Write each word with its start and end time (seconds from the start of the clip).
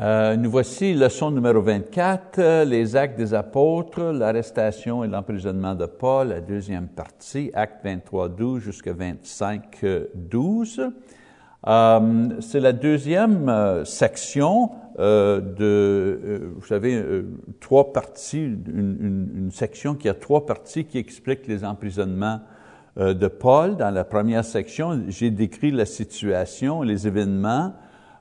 Euh, 0.00 0.36
nous 0.36 0.50
voici 0.50 0.94
leçon 0.94 1.30
numéro 1.30 1.60
24, 1.60 2.38
euh, 2.38 2.64
les 2.64 2.96
actes 2.96 3.18
des 3.18 3.34
apôtres, 3.34 4.00
l'arrestation 4.00 5.04
et 5.04 5.08
l'emprisonnement 5.08 5.74
de 5.74 5.84
Paul, 5.84 6.28
la 6.28 6.40
deuxième 6.40 6.88
partie, 6.88 7.50
acte 7.52 7.84
23, 7.84 8.30
12 8.30 8.62
jusqu'à 8.62 8.94
25, 8.94 9.84
12. 10.14 10.80
Euh, 11.66 12.28
c'est 12.40 12.58
la 12.58 12.72
deuxième 12.72 13.48
euh, 13.50 13.84
section 13.84 14.70
euh, 14.98 15.40
de, 15.40 16.52
vous 16.56 16.66
savez, 16.66 17.04
trois 17.60 17.92
parties, 17.92 18.44
une, 18.44 19.30
une, 19.34 19.50
section 19.50 19.94
qui 19.94 20.08
a 20.08 20.14
trois 20.14 20.46
parties 20.46 20.86
qui 20.86 20.96
explique 20.96 21.46
les 21.46 21.64
emprisonnements 21.64 22.40
de 22.96 23.28
Paul. 23.28 23.76
Dans 23.76 23.90
la 23.90 24.04
première 24.04 24.44
section, 24.44 25.02
j'ai 25.08 25.30
décrit 25.30 25.70
la 25.70 25.86
situation, 25.86 26.82
les 26.82 27.06
événements, 27.06 27.72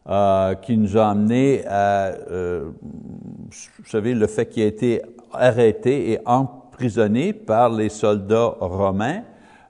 euh, 0.09 0.55
qui 0.55 0.77
nous 0.77 0.97
a 0.97 1.09
amené 1.09 1.63
à, 1.67 2.07
euh, 2.31 2.71
vous 3.51 3.89
savez, 3.89 4.13
le 4.13 4.27
fait 4.27 4.47
qu'il 4.47 4.63
a 4.63 4.67
été 4.67 5.01
arrêté 5.33 6.11
et 6.11 6.19
emprisonné 6.25 7.33
par 7.33 7.69
les 7.69 7.89
soldats 7.89 8.55
romains. 8.59 9.21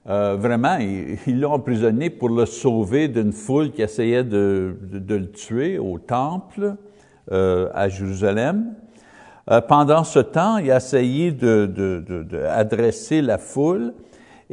Euh, 0.09 0.35
vraiment, 0.39 0.77
ils 0.77 1.39
l'ont 1.39 1.53
emprisonné 1.53 2.09
pour 2.09 2.29
le 2.29 2.45
sauver 2.45 3.07
d'une 3.07 3.33
foule 3.33 3.71
qui 3.71 3.81
essayait 3.81 4.23
de, 4.23 4.77
de, 4.81 4.99
de, 4.99 5.15
le 5.15 5.31
tuer 5.31 5.77
au 5.77 5.99
temple 5.99 6.75
euh, 7.31 7.69
à 7.73 7.87
Jérusalem. 7.87 8.73
Euh, 9.49 9.61
pendant 9.61 10.03
ce 10.03 10.19
temps, 10.19 10.57
il 10.57 10.71
a 10.71 10.77
essayé 10.77 11.31
d'adresser 11.31 13.21
la 13.21 13.37
foule 13.37 13.93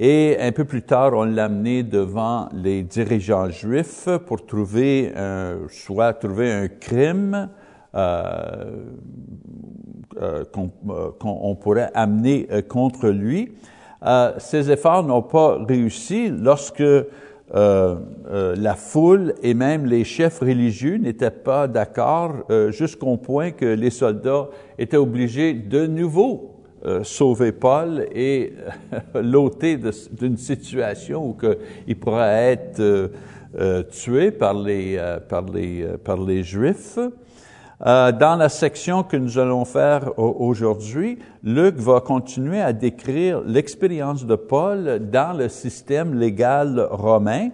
et 0.01 0.37
un 0.39 0.53
peu 0.53 0.65
plus 0.65 0.83
tard, 0.83 1.11
on 1.15 1.25
l'a 1.25 1.47
amené 1.47 1.83
devant 1.83 2.49
les 2.53 2.85
dirigeants 2.85 3.51
juifs 3.51 4.09
pour 4.27 4.47
trouver 4.47 5.13
un, 5.17 5.57
soit 5.69 6.13
trouver 6.13 6.53
un 6.53 6.69
crime 6.69 7.49
euh, 7.97 8.85
euh, 10.21 10.45
qu'on 10.53 10.71
euh, 10.89 11.55
pourrait 11.55 11.91
amener 11.95 12.47
euh, 12.53 12.63
contre 12.63 13.09
lui. 13.09 13.53
Ces 14.39 14.71
efforts 14.71 15.03
n'ont 15.03 15.23
pas 15.23 15.59
réussi 15.69 16.29
lorsque 16.29 16.85
la 17.53 18.75
foule 18.77 19.35
et 19.43 19.55
même 19.55 19.87
les 19.87 20.05
chefs 20.05 20.39
religieux 20.39 20.99
n'étaient 20.99 21.33
pas 21.33 21.67
d'accord 21.67 22.45
jusqu'au 22.69 23.17
point 23.17 23.51
que 23.51 23.65
les 23.65 23.91
soldats 23.91 24.51
étaient 24.79 24.97
obligés 24.97 25.53
de 25.53 25.89
nouveau 25.89 26.58
euh, 26.87 27.03
sauver 27.03 27.51
Paul 27.51 28.07
et 28.13 28.53
euh, 28.93 29.21
l'ôter 29.23 29.81
d'une 30.13 30.37
situation 30.37 31.29
où 31.29 31.33
que 31.33 31.59
il 31.89 31.99
pourrait 31.99 32.53
être 32.53 32.81
euh, 32.81 33.83
tué 33.91 34.31
par 34.31 34.55
les, 34.55 34.97
par 35.29 35.43
les, 35.43 35.85
par 36.05 36.19
les 36.19 36.45
Juifs. 36.45 36.99
dans 37.81 38.39
la 38.39 38.49
section 38.49 39.03
que 39.03 39.17
nous 39.17 39.39
allons 39.39 39.65
faire 39.65 40.17
aujourd'hui, 40.19 41.19
Luc 41.43 41.77
va 41.77 42.01
continuer 42.01 42.61
à 42.61 42.73
décrire 42.73 43.41
l'expérience 43.45 44.25
de 44.25 44.37
Paul 44.37 45.01
dans 45.11 45.37
le 45.37 45.49
système 45.49 46.15
légal 46.15 46.87
romain, 46.91 47.49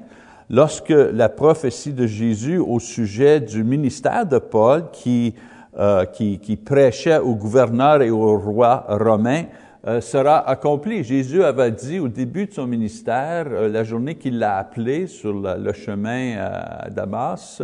lorsque 0.51 0.91
la 0.91 1.31
prophétie 1.31 1.93
de 1.93 2.07
Jésus 2.07 2.59
au 2.59 2.79
sujet 2.79 3.41
du 3.41 3.65
ministère 3.65 4.27
de 4.27 4.39
Paul, 4.39 4.91
qui 4.93 5.35
euh, 5.77 6.05
qui, 6.05 6.39
qui, 6.39 6.57
prêchait 6.57 7.19
au 7.19 7.35
gouverneur 7.35 8.01
et 8.01 8.09
au 8.09 8.39
roi 8.39 8.87
romain 8.89 9.47
euh, 9.89 10.01
sera 10.01 10.49
accompli. 10.49 11.03
Jésus 11.03 11.43
avait 11.43 11.73
dit 11.73 11.99
au 11.99 12.07
début 12.07 12.47
de 12.47 12.53
son 12.53 12.69
ministère, 12.69 13.47
euh, 13.51 13.69
la 13.69 13.83
journée 13.83 14.15
qu'il 14.15 14.39
l'a 14.39 14.59
appelé 14.59 15.09
sur 15.09 15.33
le, 15.33 15.73
chemin 15.73 16.37
à 16.39 16.91
Damas, 16.91 17.61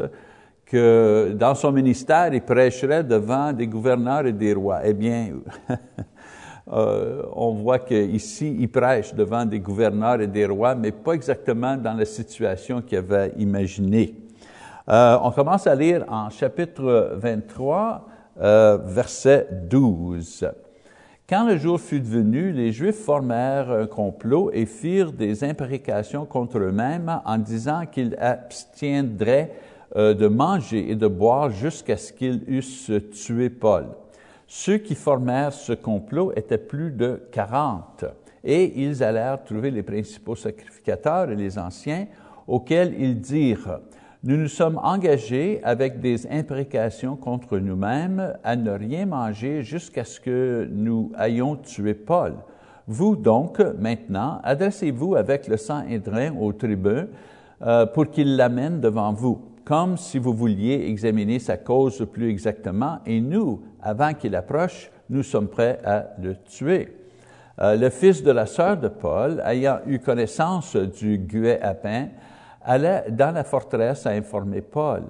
que 0.67 1.33
dans 1.39 1.55
son 1.55 1.71
ministère, 1.71 2.35
il 2.35 2.43
prêcherait 2.43 3.05
devant 3.05 3.53
des 3.53 3.69
gouverneurs 3.69 4.27
et 4.27 4.33
des 4.33 4.55
rois. 4.55 4.81
Eh 4.83 4.93
bien, 4.93 5.29
on 6.67 7.53
voit 7.63 7.79
qu'ici, 7.79 8.57
il 8.59 8.69
prêche 8.69 9.15
devant 9.15 9.45
des 9.45 9.61
gouverneurs 9.61 10.21
et 10.21 10.27
des 10.27 10.47
rois, 10.47 10.75
mais 10.75 10.91
pas 10.91 11.13
exactement 11.13 11.77
dans 11.77 11.95
la 11.95 12.05
situation 12.05 12.83
qu'il 12.83 12.99
avait 12.99 13.35
imaginée. 13.39 14.17
Euh, 14.89 15.19
on 15.23 15.31
commence 15.31 15.67
à 15.67 15.75
lire 15.75 16.05
en 16.09 16.31
chapitre 16.31 17.13
23, 17.17 18.07
euh, 18.41 18.79
verset 18.83 19.47
12. 19.69 20.49
Quand 21.29 21.47
le 21.47 21.59
jour 21.59 21.81
fut 21.81 22.01
venu, 22.01 22.51
les 22.51 22.73
Juifs 22.73 23.05
formèrent 23.05 23.71
un 23.71 23.87
complot 23.87 24.51
et 24.53 24.67
firent 24.67 25.13
des 25.13 25.45
imprécations 25.45 26.25
contre 26.25 26.59
eux-mêmes 26.59 27.21
en 27.25 27.39
disant 27.39 27.87
qu'ils 27.87 28.17
abstiendraient 28.19 29.53
euh, 29.97 30.15
de 30.15 30.27
manger 30.27 30.91
et 30.91 30.97
de 30.97 31.07
boire 31.07 31.51
jusqu'à 31.51 31.97
ce 31.97 32.13
qu'ils 32.13 32.43
eussent 32.49 32.93
tué 33.13 33.51
Paul. 33.51 33.87
Ceux 34.47 34.79
qui 34.79 34.97
formèrent 34.97 35.53
ce 35.53 35.75
complot 35.75 36.33
étaient 36.35 36.59
plus 36.59 36.91
de 36.91 37.23
quarante, 37.31 38.05
et 38.43 38.83
ils 38.83 39.05
allèrent 39.05 39.45
trouver 39.45 39.71
les 39.71 39.85
principaux 39.85 40.35
sacrificateurs 40.35 41.31
et 41.31 41.37
les 41.37 41.59
anciens, 41.59 42.07
auxquels 42.49 42.95
ils 42.99 43.21
dirent, 43.21 43.79
nous 44.23 44.37
nous 44.37 44.49
sommes 44.49 44.79
engagés 44.83 45.61
avec 45.63 46.01
des 46.01 46.27
imprécations 46.31 47.17
contre 47.17 47.59
nous-mêmes 47.59 48.35
à 48.45 48.55
ne 48.55 48.71
rien 48.71 49.07
manger 49.07 49.63
jusqu'à 49.63 50.05
ce 50.05 50.21
que 50.21 50.69
nous 50.71 51.11
ayons 51.19 51.57
tué 51.57 51.95
Paul. 51.95 52.35
Vous 52.87 53.17
donc, 53.17 53.61
maintenant, 53.79 54.41
adressez-vous 54.45 55.15
avec 55.15 55.49
le 55.49 55.57
sang 55.57 55.87
édrin 55.89 56.37
au 56.37 56.53
tribun 56.53 57.07
euh, 57.63 57.87
pour 57.87 58.11
qu'il 58.11 58.37
l'amène 58.37 58.81
devant 58.81 59.13
vous, 59.13 59.41
comme 59.65 59.97
si 59.97 60.19
vous 60.19 60.35
vouliez 60.35 60.87
examiner 60.89 61.39
sa 61.39 61.57
cause 61.57 62.07
plus 62.13 62.29
exactement, 62.29 62.99
et 63.07 63.23
nous, 63.23 63.63
avant 63.81 64.13
qu'il 64.13 64.37
approche, 64.37 64.91
nous 65.09 65.23
sommes 65.23 65.49
prêts 65.49 65.79
à 65.83 66.09
le 66.21 66.37
tuer. 66.37 66.95
Euh, 67.61 67.77
le 67.77 67.89
fils 67.89 68.23
de 68.23 68.33
la 68.33 68.45
sœur 68.45 68.77
de 68.77 68.89
Paul, 68.89 69.43
ayant 69.47 69.79
eu 69.87 69.99
connaissance 69.99 70.77
du 70.77 71.17
guet 71.17 71.61
à 71.63 71.73
pain, 71.73 72.09
allait 72.63 73.05
dans 73.11 73.33
la 73.33 73.45
forteresse 73.45 74.07
à 74.07 74.11
informer 74.11 74.61
Paul. 74.61 75.03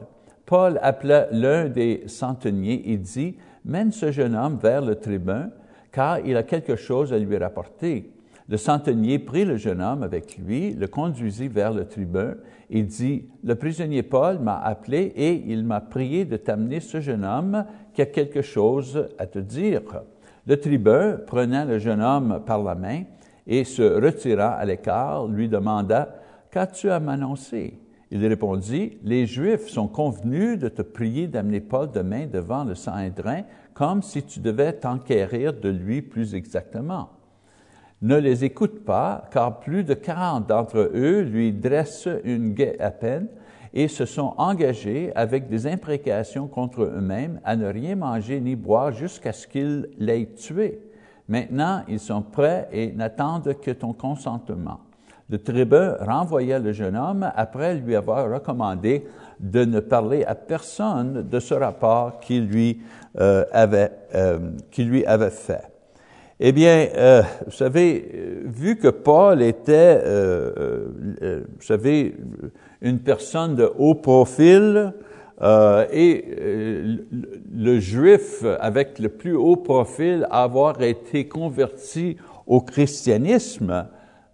Paul 0.47 0.78
appela 0.83 1.28
l'un 1.31 1.69
des 1.69 2.05
centeniers 2.06 2.91
et 2.91 2.97
dit, 2.97 3.37
Mène 3.65 3.93
ce 3.93 4.11
jeune 4.11 4.34
homme 4.34 4.59
vers 4.61 4.83
le 4.83 4.97
tribun, 4.97 5.50
car 5.93 6.19
il 6.21 6.37
a 6.37 6.43
quelque 6.43 6.77
chose 6.77 7.12
à 7.12 7.19
lui 7.19 7.37
rapporter. 7.37 8.10
Le 8.49 8.56
centenier 8.56 9.21
prit 9.21 9.44
le 9.44 9.56
jeune 9.56 9.81
homme 9.81 10.03
avec 10.03 10.37
lui, 10.39 10.72
le 10.75 10.89
conduisit 10.89 11.49
vers 11.49 11.72
le 11.72 11.84
tribun 11.84 12.34
et 12.69 12.83
dit, 12.83 13.28
Le 13.44 13.55
prisonnier 13.55 14.03
Paul 14.03 14.41
m'a 14.41 14.59
appelé 14.59 15.12
et 15.15 15.34
il 15.47 15.65
m'a 15.65 15.81
prié 15.81 16.25
de 16.25 16.37
t'amener 16.37 16.81
ce 16.81 17.00
jeune 17.00 17.25
homme 17.25 17.65
qui 17.94 18.03
a 18.03 18.06
quelque 18.06 18.43
chose 18.43 19.09
à 19.19 19.27
te 19.27 19.39
dire. 19.39 19.83
Le 20.47 20.59
tribun, 20.59 21.19
prenant 21.27 21.65
le 21.65 21.78
jeune 21.78 22.03
homme 22.03 22.43
par 22.44 22.62
la 22.62 22.75
main 22.75 23.03
et 23.47 23.62
se 23.62 23.83
retirant 23.83 24.56
à 24.59 24.65
l'écart, 24.65 25.28
lui 25.28 25.49
demanda, 25.49 26.09
Qu'as-tu 26.50 26.91
à 26.91 26.99
m'annoncer? 26.99 27.78
Il 28.11 28.27
répondit, 28.27 28.99
Les 29.05 29.25
Juifs 29.25 29.69
sont 29.69 29.87
convenus 29.87 30.59
de 30.59 30.69
te 30.69 30.83
prier 30.83 31.28
d'amener 31.28 31.61
Paul 31.61 31.93
demain 31.93 32.27
devant 32.27 32.65
le 32.65 32.75
Sanhédrin, 32.75 33.43
comme 33.72 34.03
si 34.03 34.25
tu 34.25 34.41
devais 34.41 34.72
t'enquérir 34.72 35.53
de 35.53 35.69
lui 35.69 36.03
plus 36.03 36.34
exactement. 36.34 37.10
Ne 38.03 38.16
les 38.16 38.44
écoute 38.44 38.84
pas, 38.84 39.28
car 39.31 39.60
plus 39.60 39.84
de 39.84 39.94
quarante 39.94 40.49
d'entre 40.49 40.91
eux 40.93 41.21
lui 41.21 41.53
dressent 41.53 42.09
une 42.25 42.53
guet 42.53 42.81
à 42.81 42.91
peine 42.91 43.28
et 43.72 43.87
se 43.87 44.05
sont 44.05 44.34
engagés 44.37 45.12
avec 45.15 45.49
des 45.49 45.69
imprécations 45.69 46.49
contre 46.49 46.83
eux-mêmes 46.83 47.41
à 47.44 47.55
ne 47.55 47.66
rien 47.66 47.94
manger 47.94 48.41
ni 48.41 48.56
boire 48.56 48.91
jusqu'à 48.91 49.33
ce 49.33 49.47
qu'ils 49.47 49.89
l'aient 49.99 50.33
tué. 50.34 50.81
Maintenant, 51.28 51.84
ils 51.87 52.00
sont 52.00 52.22
prêts 52.22 52.69
et 52.72 52.91
n'attendent 52.91 53.55
que 53.62 53.71
ton 53.71 53.93
consentement. 53.93 54.81
Le 55.30 55.38
tribun 55.38 55.96
renvoya 56.00 56.58
le 56.58 56.72
jeune 56.72 56.96
homme 56.96 57.30
après 57.36 57.76
lui 57.76 57.94
avoir 57.94 58.28
recommandé 58.28 59.06
de 59.38 59.64
ne 59.64 59.78
parler 59.78 60.24
à 60.24 60.34
personne 60.34 61.26
de 61.28 61.38
ce 61.38 61.54
rapport 61.54 62.18
qu'il 62.18 62.46
lui, 62.46 62.80
euh, 63.21 63.44
avait, 63.53 63.92
euh, 64.15 64.38
lui 64.77 65.04
avait 65.06 65.30
fait. 65.30 65.62
Eh 66.41 66.50
bien, 66.50 66.88
euh, 66.97 67.22
vous 67.47 67.53
savez, 67.53 68.41
vu 68.44 68.77
que 68.77 68.88
Paul 68.88 69.41
était, 69.42 70.03
vous 71.21 71.62
savez, 71.62 72.16
une 72.80 72.98
personne 72.98 73.54
de 73.54 73.71
haut 73.78 73.94
profil 73.94 74.92
et 75.42 76.24
le 77.54 77.78
juif 77.78 78.44
avec 78.59 78.98
le 78.98 79.10
plus 79.10 79.36
haut 79.36 79.56
profil 79.56 80.26
avoir 80.30 80.83
été 80.83 81.28
converti 81.28 82.16
au 82.47 82.62
christianisme, 82.62 83.86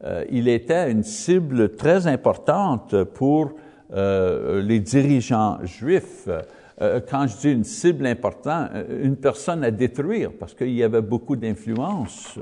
euh, 0.05 0.25
il 0.31 0.49
était 0.49 0.91
une 0.91 1.03
cible 1.03 1.75
très 1.75 2.07
importante 2.07 3.05
pour 3.05 3.53
euh, 3.95 4.61
les 4.61 4.81
dirigeants 4.81 5.59
juifs. 5.65 6.29
Euh, 6.83 7.01
quand 7.09 7.27
je 7.27 7.37
dis 7.37 7.53
une 7.53 7.65
cible 7.65 8.07
importante, 8.07 8.71
une 9.03 9.17
personne 9.17 9.65
à 9.65 9.71
détruire, 9.71 10.33
parce 10.39 10.53
qu'il 10.53 10.73
y 10.73 10.83
avait 10.83 11.01
beaucoup 11.01 11.37
d'influence. 11.37 12.39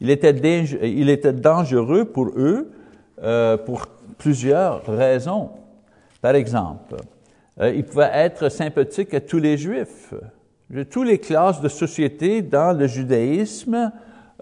Il 0.00 0.10
était, 0.10 0.34
il 0.82 1.08
était 1.08 1.32
dangereux 1.32 2.04
pour 2.04 2.28
eux 2.36 2.70
pour 3.64 3.86
plusieurs 4.18 4.84
raisons. 4.84 5.48
Par 6.20 6.34
exemple, 6.34 6.96
il 7.58 7.82
pouvait 7.82 8.10
être 8.12 8.50
sympathique 8.50 9.14
à 9.14 9.20
tous 9.20 9.38
les 9.38 9.56
Juifs. 9.56 10.12
Toutes 10.90 11.06
les 11.06 11.16
classes 11.16 11.62
de 11.62 11.68
société 11.68 12.42
dans 12.42 12.76
le 12.76 12.86
judaïsme 12.86 13.90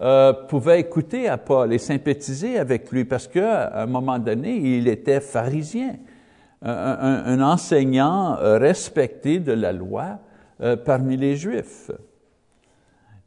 euh, 0.01 0.33
pouvaient 0.49 0.81
écouter 0.81 1.29
à 1.29 1.37
Paul 1.37 1.71
et 1.71 1.77
sympathiser 1.77 2.59
avec 2.59 2.91
lui 2.91 3.05
parce 3.05 3.29
qu'à 3.29 3.81
un 3.81 3.85
moment 3.85 4.19
donné, 4.19 4.57
il 4.57 4.89
était 4.89 5.21
pharisien, 5.21 5.95
un, 6.61 7.41
enseignant 7.41 8.37
euh, 8.39 8.57
respecté 8.57 9.39
de 9.39 9.53
la 9.53 9.71
loi 9.71 10.19
euh, 10.61 10.75
parmi 10.75 11.15
les 11.15 11.37
Juifs. 11.37 11.91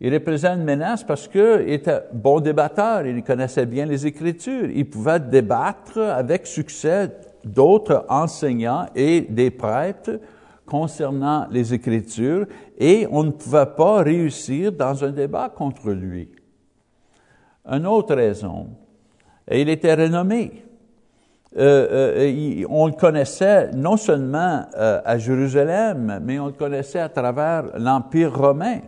Il 0.00 0.12
représente 0.12 0.59
une 0.59 0.65
menace 0.65 1.03
parce 1.05 1.26
qu'il 1.26 1.65
était 1.69 2.03
bon 2.12 2.38
débatteur, 2.41 3.06
il 3.06 3.23
connaissait 3.25 3.67
bien 3.67 3.87
les 3.87 4.06
Écritures, 4.06 4.69
il 4.71 4.91
pouvait 4.91 5.21
débattre 5.21 5.99
avec 5.99 6.47
succès 6.47 7.11
d'autres 7.44 8.05
enseignants 8.11 8.87
et 8.94 9.23
des 9.23 9.50
prêtres 9.50 10.21
concernant 10.67 11.47
les 11.50 11.73
Écritures, 11.73 12.47
et 12.76 13.06
on 13.11 13.25
ne 13.25 13.31
pouvait 13.31 13.67
pas 13.75 14.03
réussir 14.03 14.71
dans 14.71 15.03
un 15.03 15.11
débat 15.11 15.49
contre 15.49 15.91
lui. 15.91 16.29
Une 17.67 17.87
autre 17.87 18.15
raison, 18.15 18.69
il 19.51 19.69
était 19.69 19.95
renommé. 19.95 20.65
Euh, 21.57 22.19
euh, 22.19 22.65
on 22.69 22.87
le 22.87 22.93
connaissait 22.93 23.71
non 23.73 23.97
seulement 23.97 24.67
euh, 24.77 25.01
à 25.05 25.17
Jérusalem, 25.17 26.21
mais 26.23 26.39
on 26.39 26.47
le 26.47 26.53
connaissait 26.53 27.01
à 27.01 27.09
travers 27.09 27.65
l'Empire 27.79 28.37
romain. 28.37 28.81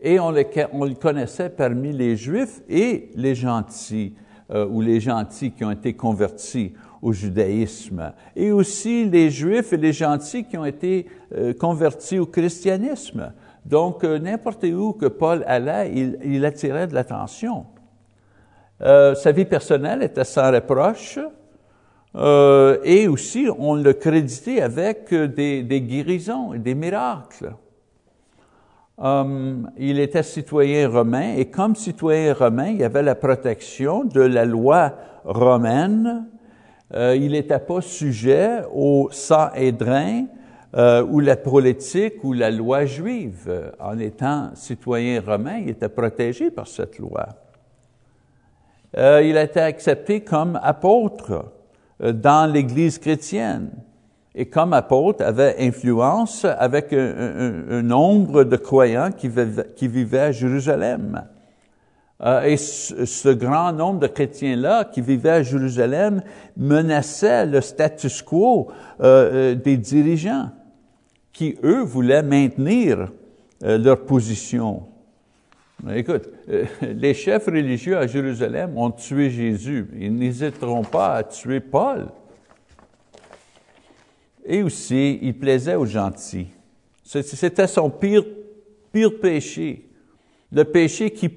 Et 0.00 0.20
on 0.20 0.30
le, 0.30 0.44
on 0.72 0.84
le, 0.84 0.94
connaissait 0.94 1.48
parmi 1.48 1.92
les 1.92 2.16
Juifs 2.16 2.60
et 2.68 3.10
les 3.14 3.34
gentils, 3.34 4.14
ou 4.70 4.80
les 4.80 5.00
gentils 5.00 5.50
qui 5.50 5.64
ont 5.64 5.72
été 5.72 5.92
convertis 5.94 6.72
au 7.02 7.12
judaïsme, 7.12 8.12
et 8.34 8.50
aussi 8.50 9.04
les 9.04 9.28
Juifs 9.28 9.72
et 9.72 9.76
les 9.76 9.92
gentils 9.92 10.44
qui 10.44 10.56
ont 10.56 10.64
été 10.64 11.06
convertis 11.58 12.18
au 12.18 12.26
christianisme. 12.26 13.32
Donc, 13.68 14.02
n'importe 14.04 14.64
où 14.64 14.94
que 14.94 15.06
Paul 15.06 15.44
allait, 15.46 15.92
il, 16.24 16.44
attirait 16.44 16.86
de 16.86 16.94
l'attention. 16.94 17.66
sa 18.80 19.32
vie 19.32 19.44
personnelle 19.44 20.02
était 20.02 20.24
sans 20.24 20.50
reproche. 20.50 21.18
Euh, 22.16 22.78
et 22.84 23.06
aussi, 23.06 23.48
on 23.58 23.74
le 23.74 23.92
créditait 23.92 24.60
avec 24.60 25.12
des, 25.12 25.82
guérisons 25.82 26.54
et 26.54 26.58
des 26.58 26.74
miracles. 26.74 27.54
Um, 29.00 29.70
il 29.76 30.00
était 30.00 30.24
citoyen 30.24 30.88
romain 30.88 31.34
et 31.36 31.44
comme 31.44 31.76
citoyen 31.76 32.34
romain, 32.34 32.70
il 32.70 32.82
avait 32.82 33.04
la 33.04 33.14
protection 33.14 34.02
de 34.02 34.22
la 34.22 34.44
loi 34.44 34.94
romaine. 35.24 36.26
Euh, 36.94 37.14
il 37.14 37.32
n'était 37.32 37.60
pas 37.60 37.80
sujet 37.80 38.62
au 38.74 39.08
Sanhédrin 39.12 40.24
euh, 40.76 41.04
ou 41.04 41.20
la 41.20 41.36
politique 41.36 42.22
ou 42.24 42.32
la 42.32 42.50
loi 42.50 42.84
juive. 42.84 43.72
En 43.80 43.98
étant 43.98 44.50
citoyen 44.54 45.20
romain, 45.20 45.58
il 45.58 45.70
était 45.70 45.88
protégé 45.88 46.50
par 46.50 46.66
cette 46.66 46.98
loi. 46.98 47.26
Euh, 48.96 49.22
il 49.22 49.36
a 49.36 49.42
été 49.42 49.60
accepté 49.60 50.20
comme 50.22 50.58
apôtre. 50.62 51.52
Euh, 52.02 52.12
dans 52.12 52.50
l'Église 52.50 52.98
chrétienne. 52.98 53.70
Et 54.34 54.46
comme 54.46 54.72
apôtre, 54.72 55.24
avait 55.24 55.56
influence 55.58 56.44
avec 56.44 56.92
un, 56.92 57.82
nombre 57.82 58.44
de 58.44 58.56
croyants 58.56 59.10
qui, 59.10 59.28
vivaient 59.88 60.20
à 60.20 60.32
Jérusalem. 60.32 61.24
Euh, 62.22 62.42
et 62.42 62.56
ce, 62.56 63.30
grand 63.30 63.72
nombre 63.72 64.00
de 64.00 64.06
chrétiens-là 64.06 64.84
qui 64.84 65.00
vivaient 65.00 65.30
à 65.30 65.42
Jérusalem 65.42 66.22
menaçait 66.56 67.46
le 67.46 67.60
status 67.60 68.22
quo 68.22 68.68
euh, 69.00 69.56
des 69.56 69.76
dirigeants, 69.76 70.50
qui, 71.38 71.56
eux, 71.62 71.82
voulaient 71.82 72.24
maintenir 72.24 73.12
leur 73.60 74.04
position. 74.04 74.82
Écoute, 75.94 76.28
euh, 76.48 76.64
les 76.82 77.14
chefs 77.14 77.46
religieux 77.46 77.96
à 77.96 78.06
Jérusalem 78.08 78.76
ont 78.76 78.90
tué 78.90 79.30
Jésus. 79.30 79.86
Ils 79.96 80.14
n'hésiteront 80.14 80.82
pas 80.82 81.14
à 81.14 81.22
tuer 81.22 81.60
Paul. 81.60 82.08
Et 84.44 84.62
aussi, 84.62 85.20
il 85.22 85.38
plaisait 85.38 85.76
aux 85.76 85.86
gentils. 85.86 86.48
C'était 87.04 87.68
son 87.68 87.90
pire, 87.90 88.24
pire 88.92 89.20
péché. 89.20 89.88
Le 90.50 90.64
péché 90.64 91.10
qui, 91.10 91.30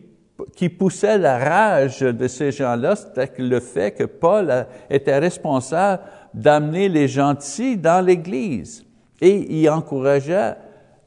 qui 0.56 0.69
poussait 0.69 1.19
la 1.19 1.38
rage 1.38 2.00
de 2.00 2.27
ces 2.27 2.51
gens-là, 2.51 2.95
c'était 2.95 3.31
le 3.38 3.59
fait 3.59 3.92
que 3.92 4.06
Paul 4.06 4.65
était 4.89 5.19
responsable 5.19 6.01
d'amener 6.33 6.89
les 6.89 7.07
gentils 7.07 7.77
dans 7.77 8.03
l'Église. 8.03 8.86
Et 9.22 9.60
il 9.60 9.70
encourageait 9.70 10.56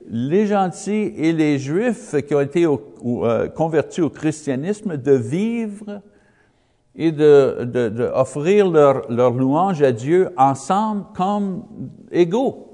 les 0.09 0.47
gentils 0.47 1.13
et 1.17 1.33
les 1.33 1.59
juifs 1.59 2.15
qui 2.27 2.35
ont 2.35 2.41
été 2.41 2.67
euh, 2.67 3.49
convertis 3.49 4.03
au 4.03 4.11
christianisme 4.11 4.97
de 4.97 5.13
vivre 5.13 6.01
et 6.95 7.11
d'offrir 7.11 8.67
de, 8.67 8.71
de, 8.71 8.75
leur, 8.77 9.11
leur 9.11 9.33
louange 9.33 9.83
à 9.83 9.93
Dieu 9.93 10.31
ensemble 10.37 11.07
comme 11.17 11.65
égaux. 12.13 12.71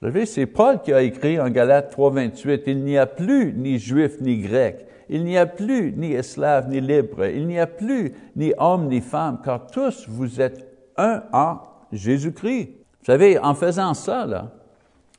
Vous 0.00 0.08
savez, 0.08 0.26
c'est 0.26 0.46
Paul 0.46 0.82
qui 0.82 0.92
a 0.92 1.00
écrit 1.00 1.40
en 1.40 1.48
Galates 1.48 1.96
3.28, 1.96 2.62
«Il 2.66 2.84
n'y 2.84 2.98
a 2.98 3.06
plus 3.06 3.54
ni 3.54 3.78
juif 3.78 4.20
ni 4.20 4.38
grec, 4.38 4.86
il 5.08 5.24
n'y 5.24 5.38
a 5.38 5.46
plus 5.46 5.92
ni 5.96 6.12
esclave 6.12 6.68
ni 6.68 6.80
libre, 6.82 7.24
il 7.24 7.46
n'y 7.46 7.58
a 7.58 7.66
plus 7.66 8.12
ni 8.34 8.52
homme 8.58 8.88
ni 8.88 9.00
femme, 9.00 9.40
car 9.42 9.66
tous 9.68 10.06
vous 10.08 10.40
êtes 10.40 10.66
un 10.98 11.22
en 11.32 11.60
Jésus-Christ.» 11.92 12.70
Vous 13.06 13.12
savez, 13.12 13.38
en 13.38 13.54
faisant 13.54 13.94
ça, 13.94 14.50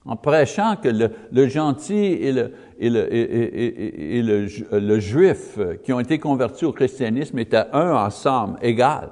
en 0.04 0.18
prêchant 0.18 0.76
que 0.76 0.90
le, 0.90 1.48
gentil 1.48 1.96
et, 1.96 2.34
le, 2.92 5.00
juif 5.00 5.58
qui 5.86 5.94
ont 5.94 6.02
été 6.02 6.20
convertis 6.20 6.66
au 6.66 6.74
christianisme 6.74 7.40
étaient 7.40 7.64
un 7.72 7.94
ensemble, 7.94 8.60
égal. 8.62 9.12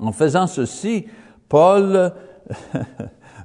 En 0.00 0.10
faisant 0.10 0.48
ceci, 0.48 1.06
Paul 1.48 2.10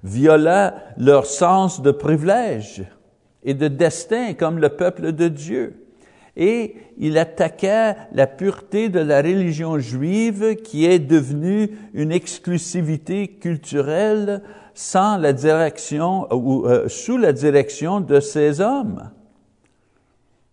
viola 0.03 0.73
leur 0.97 1.27
sens 1.27 1.79
de 1.79 1.91
privilège 1.91 2.83
et 3.43 3.53
de 3.53 3.67
destin 3.67 4.33
comme 4.33 4.57
le 4.57 4.69
peuple 4.69 5.11
de 5.11 5.27
Dieu. 5.27 5.80
Et 6.37 6.75
il 6.97 7.17
attaquait 7.17 7.95
la 8.13 8.27
pureté 8.27 8.89
de 8.89 8.99
la 8.99 9.21
religion 9.21 9.79
juive 9.79 10.55
qui 10.55 10.85
est 10.85 10.99
devenue 10.99 11.69
une 11.93 12.11
exclusivité 12.11 13.27
culturelle 13.27 14.41
sans 14.73 15.17
la 15.17 15.33
direction 15.33 16.27
ou 16.33 16.65
euh, 16.65 16.87
sous 16.87 17.17
la 17.17 17.33
direction 17.33 17.99
de 17.99 18.19
ces 18.19 18.61
hommes. 18.61 19.11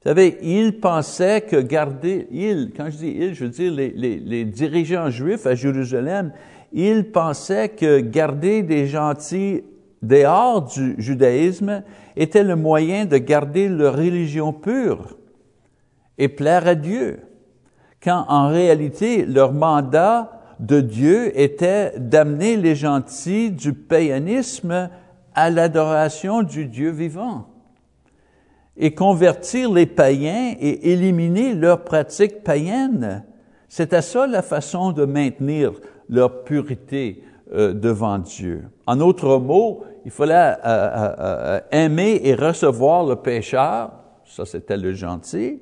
Vous 0.03 0.11
savez, 0.11 0.39
ils 0.43 0.81
pensaient 0.81 1.43
que 1.43 1.57
garder, 1.57 2.27
ils, 2.31 2.73
quand 2.77 2.91
je 2.91 2.97
dis 2.97 3.17
ils, 3.17 3.35
je 3.35 3.45
veux 3.45 3.51
dire 3.51 3.73
les, 3.73 3.91
les, 3.91 4.45
dirigeants 4.45 5.11
juifs 5.11 5.47
à 5.47 5.55
Jérusalem, 5.55 6.33
ils 6.73 7.11
pensaient 7.11 7.69
que 7.69 8.01
garder 8.01 8.63
des 8.63 8.87
gentils 8.87 9.63
dehors 10.03 10.63
du 10.63 10.95
judaïsme 10.99 11.83
était 12.17 12.45
le 12.45 12.57
moyen 12.57 13.07
de 13.07 13.19
garder 13.19 13.69
leur 13.69 13.97
religion 13.97 14.53
pure 14.53 15.17
et 16.19 16.29
plaire 16.29 16.67
à 16.67 16.75
Dieu, 16.75 17.21
quand 18.03 18.25
en 18.29 18.49
réalité 18.49 19.25
leur 19.25 19.53
mandat 19.53 20.33
de 20.61 20.81
Dieu 20.81 21.39
était 21.39 21.95
d'amener 21.99 22.57
les 22.57 22.75
gentils 22.75 23.51
du 23.51 23.73
païanisme 23.73 24.91
à 25.35 25.51
l'adoration 25.51 26.43
du 26.43 26.67
Dieu 26.67 26.91
vivant 26.91 27.47
et 28.77 28.95
convertir 28.95 29.73
les 29.73 29.87
païens 29.87 30.55
et 30.59 30.93
éliminer 30.93 31.55
leurs 31.55 31.85
pratiques 31.85 32.45
païennes. 32.45 33.25
C'était 33.69 34.03
ça 34.03 34.27
la 34.27 34.43
façon 34.43 34.93
de 34.93 35.05
maintenir 35.05 35.73
leur 36.09 36.45
pureté 36.45 37.23
euh, 37.53 37.73
devant 37.73 38.19
Dieu. 38.19 38.65
En 38.87 38.97
d'autres 38.97 39.39
mots, 39.39 39.85
il 40.05 40.11
fallait 40.11 40.35
euh, 40.35 40.55
euh, 40.65 41.61
aimer 41.73 42.21
et 42.25 42.35
recevoir 42.35 43.05
le 43.05 43.17
pécheur, 43.17 43.91
ça 44.25 44.47
c'était 44.47 44.77
le 44.77 44.93
gentil, 44.93 45.61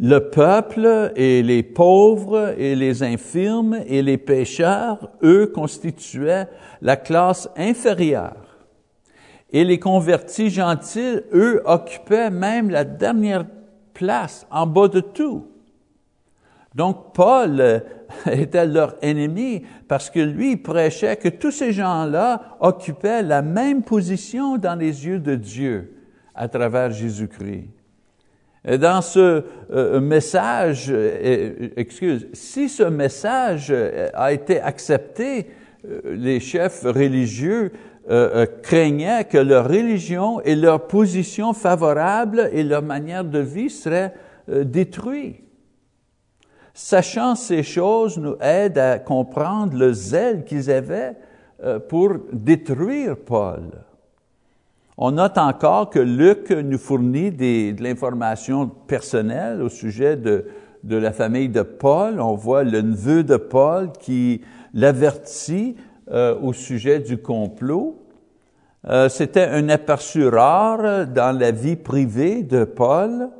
le 0.00 0.30
peuple 0.30 1.12
et 1.14 1.42
les 1.42 1.62
pauvres 1.62 2.54
et 2.56 2.74
les 2.74 3.02
infirmes 3.02 3.80
et 3.86 4.00
les 4.00 4.16
pécheurs, 4.16 5.10
eux, 5.22 5.46
constituaient 5.46 6.48
la 6.80 6.96
classe 6.96 7.50
inférieure. 7.54 8.58
Et 9.50 9.62
les 9.62 9.78
convertis 9.78 10.48
gentils, 10.48 11.20
eux, 11.34 11.60
occupaient 11.66 12.30
même 12.30 12.70
la 12.70 12.84
dernière 12.84 13.44
place 13.92 14.46
en 14.50 14.66
bas 14.66 14.88
de 14.88 15.00
tout. 15.00 15.46
Donc 16.74 17.12
Paul 17.12 17.60
euh, 17.60 17.80
était 18.30 18.66
leur 18.66 18.94
ennemi 19.02 19.64
parce 19.86 20.08
que 20.08 20.20
lui 20.20 20.56
prêchait 20.56 21.16
que 21.16 21.28
tous 21.28 21.50
ces 21.50 21.72
gens-là 21.72 22.56
occupaient 22.60 23.22
la 23.22 23.42
même 23.42 23.82
position 23.82 24.56
dans 24.56 24.76
les 24.76 25.04
yeux 25.04 25.18
de 25.18 25.34
Dieu 25.34 25.94
à 26.34 26.48
travers 26.48 26.90
Jésus-Christ. 26.90 27.79
Et 28.64 28.78
dans 28.78 29.00
ce 29.00 29.44
euh, 29.72 30.00
message, 30.00 30.88
euh, 30.90 31.70
excuse, 31.76 32.28
si 32.32 32.68
ce 32.68 32.82
message 32.82 33.72
a 34.14 34.32
été 34.32 34.60
accepté, 34.60 35.46
les 36.04 36.40
chefs 36.40 36.82
religieux 36.82 37.72
craignaient 38.62 39.24
que 39.24 39.38
leur 39.38 39.66
religion 39.66 40.40
et 40.42 40.54
leur 40.54 40.86
position 40.86 41.54
favorable 41.54 42.50
et 42.52 42.62
leur 42.62 42.82
manière 42.82 43.24
de 43.24 43.38
vie 43.38 43.70
seraient 43.70 44.12
détruites. 44.46 45.42
Sachant 46.74 47.34
ces 47.34 47.62
choses 47.62 48.16
nous 48.16 48.36
aide 48.40 48.78
à 48.78 48.98
comprendre 48.98 49.76
le 49.76 49.92
zèle 49.92 50.44
qu'ils 50.44 50.70
avaient 50.70 51.16
euh, 51.62 51.78
pour 51.78 52.14
détruire 52.32 53.16
Paul. 53.18 53.84
On 55.02 55.12
note 55.12 55.38
encore 55.38 55.88
que 55.88 55.98
Luc 55.98 56.50
nous 56.50 56.76
fournit 56.76 57.30
de 57.30 57.82
l'information 57.82 58.68
personnelle 58.68 59.62
au 59.62 59.70
sujet 59.70 60.18
de, 60.18 60.44
la 60.84 61.10
famille 61.10 61.48
de 61.48 61.62
Paul. 61.62 62.20
On 62.20 62.34
voit 62.34 62.64
le 62.64 62.82
neveu 62.82 63.24
de 63.24 63.38
Paul 63.38 63.92
qui 63.98 64.42
l'avertit 64.74 65.74
euh, 66.10 66.38
au 66.42 66.52
sujet 66.52 66.98
du 66.98 67.16
complot. 67.16 67.98
Euh, 68.90 69.08
C'était 69.08 69.46
un 69.46 69.70
aperçu 69.70 70.28
rare 70.28 71.06
dans 71.06 71.34
la 71.34 71.50
vie 71.50 71.76
privée 71.76 72.42
de 72.42 72.64
Paul 72.64 73.30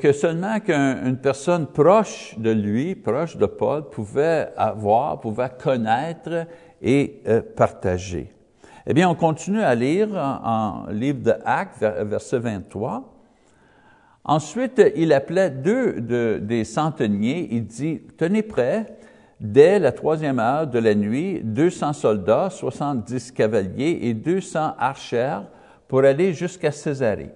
que 0.00 0.12
seulement 0.12 0.60
qu'une 0.60 1.18
personne 1.20 1.66
proche 1.66 2.36
de 2.38 2.50
lui, 2.50 2.94
proche 2.94 3.36
de 3.36 3.46
Paul, 3.46 3.88
pouvait 3.90 4.52
avoir, 4.56 5.18
pouvait 5.18 5.50
connaître 5.60 6.46
et 6.80 7.22
euh, 7.26 7.42
partager. 7.56 8.35
Eh 8.86 8.94
bien, 8.94 9.08
on 9.08 9.14
continue 9.14 9.62
à 9.62 9.74
lire 9.74 10.08
en, 10.14 10.86
livre 10.90 11.20
de 11.20 11.34
Actes, 11.44 11.82
verset 11.82 12.38
23. 12.38 13.12
Ensuite, 14.24 14.80
il 14.94 15.12
appelait 15.12 15.50
deux 15.50 16.00
des 16.40 16.64
centeniers. 16.64 17.48
Il 17.50 17.66
dit, 17.66 18.02
tenez 18.16 18.42
prêt, 18.42 18.96
dès 19.40 19.78
la 19.78 19.92
troisième 19.92 20.38
heure 20.38 20.66
de 20.66 20.78
la 20.78 20.94
nuit, 20.94 21.40
200 21.42 21.94
soldats, 21.94 22.48
70 22.50 23.32
cavaliers 23.32 23.98
et 24.02 24.14
200 24.14 24.74
archers 24.78 25.40
pour 25.88 26.00
aller 26.00 26.32
jusqu'à 26.32 26.70
Césarée 26.70 27.32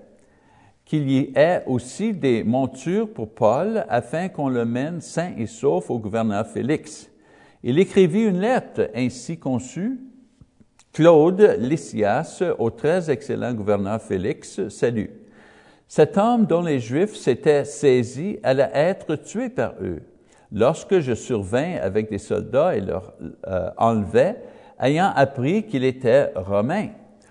qu'il 0.91 1.09
y 1.09 1.31
ait 1.37 1.63
aussi 1.67 2.13
des 2.13 2.43
montures 2.43 3.09
pour 3.09 3.33
Paul 3.33 3.85
afin 3.89 4.29
qu'on 4.29 4.49
le 4.49 4.65
mène 4.65 5.01
sain 5.01 5.35
et 5.39 5.47
sauf 5.47 5.89
au 5.89 6.01
gouverneur 6.01 6.45
Félix. 6.49 7.09
Il 7.63 7.79
écrivit 7.79 8.25
une 8.25 8.41
lettre 8.41 8.91
ainsi 8.93 9.39
conçue. 9.39 10.01
Claude 10.93 11.57
Lysias, 11.61 12.43
au 12.59 12.71
très 12.71 13.11
excellent 13.11 13.55
gouverneur 13.55 14.03
Félix, 14.03 14.69
salut. 14.69 15.11
Cet 15.87 16.19
homme 16.19 16.47
dont 16.47 16.63
les 16.63 16.81
Juifs 16.81 17.15
s'étaient 17.15 17.65
saisis 17.65 18.41
allait 18.43 18.71
être 18.75 19.15
tué 19.15 19.51
par 19.51 19.75
eux. 19.81 20.03
Lorsque 20.53 20.99
je 20.99 21.15
survins 21.15 21.77
avec 21.81 22.11
des 22.11 22.19
soldats 22.19 22.77
et 22.77 22.81
leur 22.81 23.15
euh, 23.47 23.71
enlevais, 23.77 24.37
ayant 24.81 25.13
appris 25.15 25.63
qu'il 25.63 25.85
était 25.85 26.33
romain, 26.35 26.89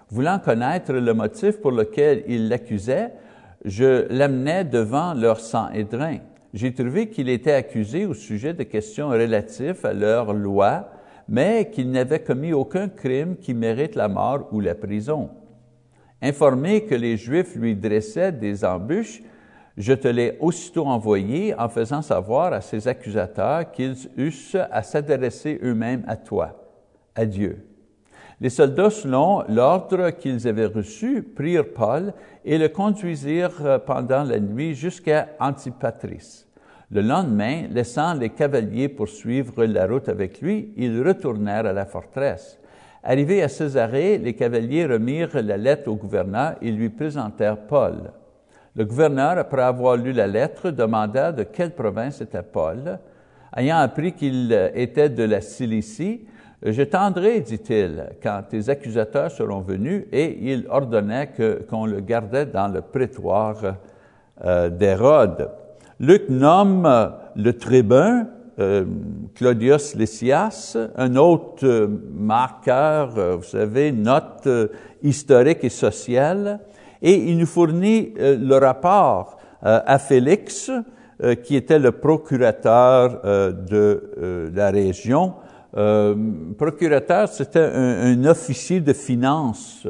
voulant 0.10 0.40
connaître 0.40 0.94
le 0.94 1.14
motif 1.14 1.60
pour 1.60 1.72
lequel 1.72 2.24
il 2.28 2.48
l'accusait, 2.48 3.12
je 3.66 4.08
l'amenais 4.10 4.64
devant 4.64 5.14
leur 5.14 5.42
sang-édrin. 5.42 6.20
J'ai 6.54 6.74
trouvé 6.74 7.10
qu'il 7.10 7.28
était 7.28 7.52
accusé 7.52 8.06
au 8.06 8.14
sujet 8.14 8.54
de 8.54 8.64
questions 8.64 9.10
relatives 9.10 9.86
à 9.86 9.92
leur 9.92 10.34
loi, 10.34 10.90
mais 11.30 11.70
qu'il 11.70 11.92
n'avait 11.92 12.24
commis 12.24 12.54
aucun 12.54 12.90
crime 12.90 13.38
qui 13.38 13.54
mérite 13.54 13.96
la 13.96 14.08
mort 14.08 14.48
ou 14.52 14.60
la 14.60 14.74
prison. 14.74 15.30
Informé 16.22 16.86
que 16.86 16.96
les 16.96 17.18
Juifs 17.18 17.56
lui 17.56 17.76
dressaient 17.76 18.32
des 18.32 18.66
embûches, 18.66 19.22
je 19.78 19.94
te 19.94 20.08
l'ai 20.08 20.38
aussitôt 20.42 20.88
envoyé 20.88 21.58
en 21.58 21.70
faisant 21.70 22.02
savoir 22.02 22.52
à 22.52 22.62
ses 22.62 22.88
accusateurs 22.88 23.72
qu'ils 23.72 24.10
eussent 24.18 24.58
à 24.72 24.82
s'adresser 24.82 25.60
eux-mêmes 25.64 26.04
à 26.08 26.18
toi, 26.18 26.70
à 27.16 27.26
Dieu. 27.26 27.66
Les 28.42 28.50
soldats, 28.50 28.90
selon 28.90 29.44
l'ordre 29.48 30.10
qu'ils 30.10 30.48
avaient 30.48 30.66
reçu, 30.66 31.22
prirent 31.22 31.74
Paul 31.74 32.14
et 32.44 32.58
le 32.58 32.70
conduisirent 32.70 33.82
pendant 33.86 34.24
la 34.24 34.40
nuit 34.40 34.74
jusqu'à 34.74 35.30
Antipatris. 35.40 36.46
Le 36.92 37.02
lendemain, 37.02 37.68
laissant 37.70 38.16
les 38.16 38.30
cavaliers 38.30 38.90
poursuivre 38.90 39.64
la 39.66 39.86
route 39.86 40.10
avec 40.10 40.42
lui, 40.42 40.74
ils 40.76 41.04
retournèrent 41.04 41.68
à 41.68 41.74
la 41.74 41.86
forteresse. 41.86 42.60
Arrivés 43.04 43.44
à 43.44 43.48
Césarée, 43.48 44.18
les 44.18 44.34
cavaliers 44.34 44.86
remirent 44.86 45.42
la 45.42 45.58
lettre 45.58 45.90
au 45.90 45.96
gouverneur 45.96 46.56
et 46.62 46.72
lui 46.72 46.90
présentèrent 46.90 47.68
Paul. 47.68 48.12
Le 48.76 48.86
gouverneur, 48.86 49.38
après 49.38 49.62
avoir 49.62 49.98
lu 49.98 50.14
la 50.14 50.26
lettre, 50.26 50.72
demanda 50.72 51.32
de 51.32 51.44
quelle 51.44 51.76
province 51.76 52.22
était 52.22 52.44
Paul. 52.44 53.00
Ayant 53.56 53.78
appris 53.78 54.14
qu'il 54.14 54.52
était 54.74 55.10
de 55.10 55.24
la 55.24 55.42
Cilicie, 55.42 56.26
je 56.64 56.84
tendrai, 56.84 57.40
dit-il, 57.40 58.10
quand 58.22 58.44
tes 58.50 58.68
accusateurs 58.68 59.32
seront 59.32 59.62
venus, 59.62 60.06
et 60.12 60.52
il 60.52 60.66
ordonnait 60.70 61.30
qu'on 61.70 61.86
le 61.86 62.02
gardait 62.02 62.48
dans 62.48 62.68
le 62.68 62.82
prétoire 62.82 63.76
euh, 64.44 64.70
d'Hérode. 64.70 65.50
Luc 66.02 66.30
nomme 66.30 66.86
euh, 66.86 67.10
le 67.36 67.52
tribun 67.58 68.28
euh, 68.58 68.86
Claudius 69.36 69.96
Lysias, 69.96 70.78
un 70.96 71.16
autre 71.18 71.66
euh, 71.66 71.88
marqueur, 72.14 73.38
vous 73.38 73.44
savez, 73.44 73.92
note 73.92 74.48
historique 75.04 75.64
et 75.64 75.70
sociale, 75.70 76.62
et 77.02 77.16
il 77.16 77.38
nous 77.38 77.46
fournit 77.46 78.14
le 78.18 78.58
rapport 78.58 79.38
à 79.62 80.00
Félix, 80.00 80.70
qui 81.44 81.56
était 81.56 81.80
le 81.80 81.94
procurateur 81.94 83.22
de 83.24 84.52
la 84.54 84.70
région, 84.70 85.36
procurateur, 86.58 87.30
c'était 87.30 87.72
un, 87.74 88.26
officier 88.26 88.82
de 88.82 88.92
finances 88.92 89.88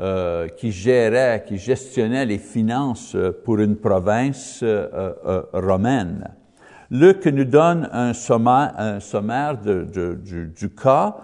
euh, 0.00 0.48
qui 0.48 0.72
gérait, 0.72 1.44
qui 1.46 1.56
gestionnait 1.56 2.26
les 2.26 2.38
finances 2.38 3.16
pour 3.44 3.60
une 3.60 3.76
province 3.76 4.58
euh, 4.64 4.88
euh, 5.24 5.42
romaine. 5.52 6.30
Luc 6.90 7.24
nous 7.26 7.44
donne 7.44 7.88
un 7.92 8.12
sommaire, 8.12 8.72
du, 9.62 10.70
cas 10.70 11.14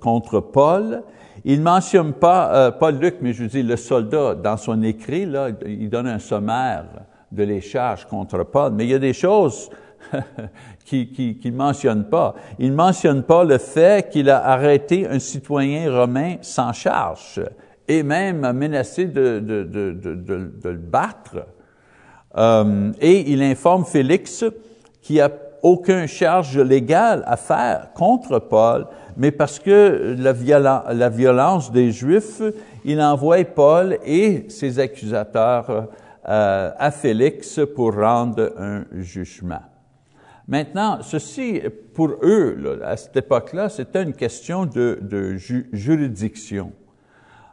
contre 0.00 0.40
Paul. 0.40 1.02
Il 1.44 1.60
mentionne 1.60 2.14
pas, 2.14 2.72
pas 2.72 2.90
Luc, 2.90 3.16
mais 3.20 3.34
je 3.34 3.44
dis 3.44 3.62
le 3.62 3.76
soldat, 3.76 4.34
dans 4.34 4.56
son 4.56 4.82
écrit, 4.82 5.26
là, 5.26 5.50
il 5.66 5.90
donne 5.90 6.06
un 6.06 6.18
sommaire 6.18 6.86
de 7.30 7.42
les 7.42 7.60
charges 7.60 8.06
contre 8.06 8.42
Paul. 8.44 8.72
Mais 8.72 8.84
il 8.84 8.90
y 8.90 8.94
a 8.94 8.98
des 8.98 9.12
choses 9.12 9.68
qu'il 10.86 11.38
ne 11.44 11.50
mentionne 11.50 12.04
pas. 12.04 12.36
Il 12.58 12.70
ne 12.70 12.76
mentionne 12.76 13.22
pas 13.22 13.44
le 13.44 13.58
fait 13.58 14.08
qu'il 14.08 14.30
a 14.30 14.46
arrêté 14.46 15.06
un 15.06 15.18
citoyen 15.18 15.94
romain 15.94 16.36
sans 16.40 16.72
charge 16.72 17.42
et 17.88 18.02
même 18.02 18.44
a 18.44 18.52
menacé 18.52 19.06
de, 19.06 19.38
de, 19.38 19.62
de, 19.62 19.92
de 19.92 20.68
le 20.68 20.78
battre. 20.78 21.46
Euh, 22.36 22.92
et 23.00 23.30
il 23.30 23.42
informe 23.42 23.84
Félix 23.84 24.44
qu'il 25.00 25.16
n'y 25.16 25.22
a 25.22 25.30
aucune 25.62 26.06
charge 26.06 26.58
légale 26.58 27.22
à 27.26 27.36
faire 27.36 27.88
contre 27.94 28.38
Paul, 28.38 28.86
mais 29.16 29.30
parce 29.30 29.58
que 29.58 30.14
la, 30.18 31.08
violence 31.08 31.72
des 31.72 31.90
Juifs, 31.90 32.42
il 32.84 33.00
envoie 33.00 33.44
Paul 33.44 33.98
et 34.04 34.44
ses 34.48 34.78
accusateurs 34.78 35.88
euh, 36.28 36.70
à 36.76 36.90
Félix 36.90 37.60
pour 37.74 37.94
rendre 37.94 38.52
un 38.58 38.84
jugement. 39.00 39.62
Maintenant, 40.46 40.98
ceci, 41.02 41.60
pour 41.94 42.10
eux, 42.22 42.80
à 42.84 42.96
cette 42.96 43.16
époque-là, 43.16 43.68
c'était 43.68 44.02
une 44.02 44.14
question 44.14 44.66
de, 44.66 44.98
de 45.02 45.36
juridiction. 45.72 46.72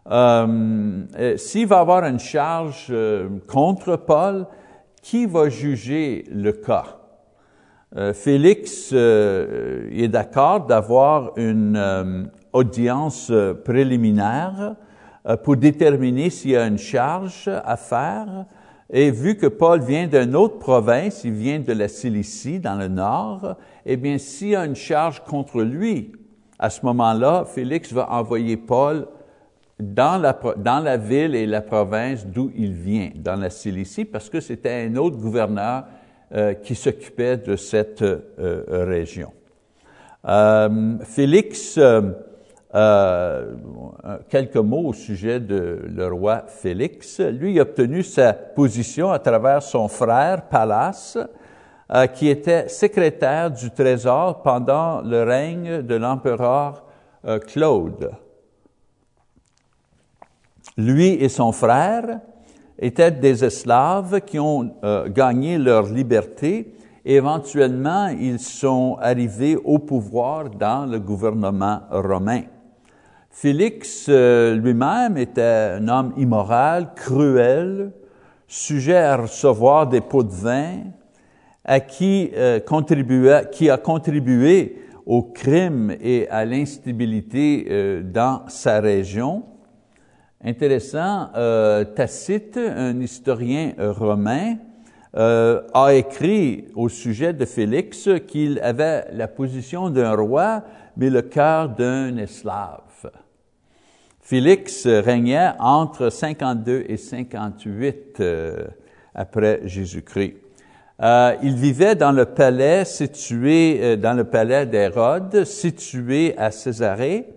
Euh, 0.10 1.06
euh, 1.18 1.38
S'il 1.38 1.68
va 1.68 1.80
avoir 1.80 2.04
une 2.04 2.20
charge 2.20 2.88
euh, 2.90 3.30
contre 3.48 3.96
Paul, 3.96 4.46
qui 5.02 5.26
va 5.26 5.50
juger 5.50 6.26
le 6.32 6.52
cas? 6.52 7.00
Félix 8.16 8.92
est 8.92 10.08
d'accord 10.08 10.66
d'avoir 10.66 11.34
une 11.36 12.28
audience 12.52 13.32
préliminaire 13.64 14.76
pour 15.44 15.58
déterminer 15.58 16.32
s'il 16.32 16.52
y 16.52 16.58
a 16.58 16.66
une 16.66 16.80
charge 16.80 17.48
à 17.48 17.78
faire 17.78 18.46
Et 18.90 19.12
vu 19.12 19.38
que 19.38 19.46
Paul 19.46 19.82
vient 19.84 20.08
d'une 20.08 20.36
autre 20.36 20.58
province, 20.58 21.24
il 21.24 21.34
vient 21.34 21.60
de 21.60 21.72
la 21.72 21.88
Cilicie, 21.88 22.60
dans 22.60 22.80
le 22.80 22.88
nord, 22.88 23.58
eh 23.86 23.96
bien, 23.96 24.18
s'il 24.18 24.50
y 24.50 24.56
a 24.56 24.66
une 24.66 24.76
charge 24.76 25.24
contre 25.24 25.62
lui, 25.62 26.14
à 26.58 26.72
ce 26.72 26.84
moment-là, 26.88 27.46
Félix 27.46 27.94
va 27.94 28.12
envoyer 28.12 28.58
Paul 28.58 29.06
dans 29.80 30.22
la, 30.22 30.98
ville 30.98 31.36
et 31.36 31.46
la 31.46 31.62
province 31.62 32.26
d'où 32.26 32.52
il 32.56 32.74
vient, 32.74 33.10
dans 33.16 33.36
la 33.36 33.50
Cilicie, 33.50 34.06
parce 34.06 34.30
que 34.30 34.40
c'était 34.40 34.88
un 34.88 34.96
autre 34.96 35.18
gouverneur 35.18 35.86
euh, 36.34 36.54
qui 36.54 36.76
s'occupait 36.76 37.38
de 37.38 37.56
cette 37.56 38.02
euh, 38.02 38.64
région. 38.70 39.32
Euh, 40.26 40.98
Félix 41.04 41.78
euh, 42.76 43.54
quelques 44.30 44.56
mots 44.56 44.88
au 44.88 44.94
sujet 44.94 45.40
de 45.40 45.82
le 45.88 46.08
roi 46.08 46.46
Félix. 46.48 47.20
Lui 47.20 47.60
a 47.60 47.64
obtenu 47.64 48.02
sa 48.02 48.34
position 48.34 49.12
à 49.12 49.20
travers 49.20 49.62
son 49.62 49.88
frère 49.88 50.48
Pallas, 50.50 51.18
qui 52.16 52.30
était 52.30 52.68
secrétaire 52.70 53.52
du 53.52 53.70
Trésor 53.70 54.42
pendant 54.42 55.02
le 55.02 55.22
règne 55.22 55.84
de 55.84 55.94
l'empereur 55.94 56.84
Claude. 57.46 58.10
Lui 60.78 61.10
et 61.10 61.30
son 61.30 61.52
frère 61.52 62.20
étaient 62.80 63.12
des 63.12 63.46
esclaves 63.46 64.22
qui 64.22 64.40
ont 64.40 64.74
gagné 65.08 65.58
leur 65.58 65.84
liberté 65.84 66.74
et 67.06 67.16
éventuellement 67.16 68.08
ils 68.08 68.40
sont 68.40 68.98
arrivés 69.02 69.56
au 69.56 69.80
pouvoir 69.80 70.50
dans 70.50 70.86
le 70.86 71.00
gouvernement 71.00 71.82
romain. 71.92 72.44
Félix 73.30 74.06
euh, 74.10 74.56
lui-même 74.56 75.18
était 75.18 75.42
un 75.80 75.88
homme 75.88 76.14
immoral, 76.18 76.92
cruel, 76.96 77.92
sujet 78.48 78.98
à 78.98 79.18
recevoir 79.18 79.88
des 79.88 80.02
pots 80.02 80.24
de 80.24 80.32
vin, 80.32 80.76
à 81.66 81.80
qui, 81.80 82.30
euh, 82.36 82.60
qui 83.52 83.70
a 83.72 83.78
contribué 83.78 84.78
au 85.06 85.24
crime 85.24 85.96
et 86.00 86.30
à 86.30 86.46
l'instabilité 86.46 87.66
euh, 87.70 88.04
dans 88.04 88.48
sa 88.48 88.80
région. 88.80 89.44
Intéressant, 90.44 91.30
Tacite, 91.96 92.58
un 92.58 93.00
historien 93.00 93.74
romain, 93.78 94.58
a 95.14 95.94
écrit 95.94 96.66
au 96.76 96.90
sujet 96.90 97.32
de 97.32 97.46
Félix 97.46 98.10
qu'il 98.28 98.60
avait 98.60 99.06
la 99.14 99.28
position 99.28 99.90
d'un 99.90 100.14
roi, 100.16 100.64
mais 100.98 101.10
le 101.10 101.22
cœur 101.22 101.70
d'un 101.70 102.18
esclave. 102.18 102.82
Félix 104.24 104.88
régnait 104.88 105.52
entre 105.60 106.10
52 106.10 106.86
et 106.88 106.96
58 106.96 108.20
euh, 108.22 108.64
après 109.14 109.60
Jésus-Christ. 109.66 110.36
Euh, 111.02 111.36
il 111.44 111.56
vivait 111.56 111.96
dans 111.96 112.14
le 112.14 112.26
palais 112.26 112.86
situé, 112.86 113.80
euh, 113.82 113.96
dans 113.98 114.14
le 114.14 114.24
palais 114.24 114.66
d'Hérode, 114.66 115.44
situé 115.44 116.38
à 116.38 116.52
Césarée, 116.52 117.28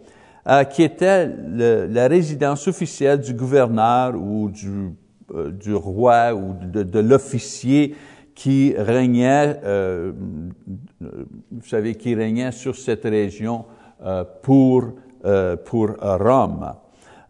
qui 0.70 0.82
était 0.82 1.28
la 1.48 2.06
résidence 2.06 2.68
officielle 2.68 3.20
du 3.20 3.34
gouverneur 3.34 4.14
ou 4.14 4.48
du, 4.48 4.92
du 5.52 5.74
roi 5.74 6.34
ou 6.34 6.54
de, 6.62 7.00
l'officier 7.00 7.96
qui 8.34 8.74
régnait, 8.76 9.60
vous 11.00 11.66
savez, 11.66 11.96
qui 11.96 12.14
régnait 12.14 12.52
sur 12.52 12.76
cette 12.76 13.04
région 13.04 13.64
pour 14.42 14.92
euh, 15.26 15.56
pour 15.56 15.88
Rome. 16.00 16.72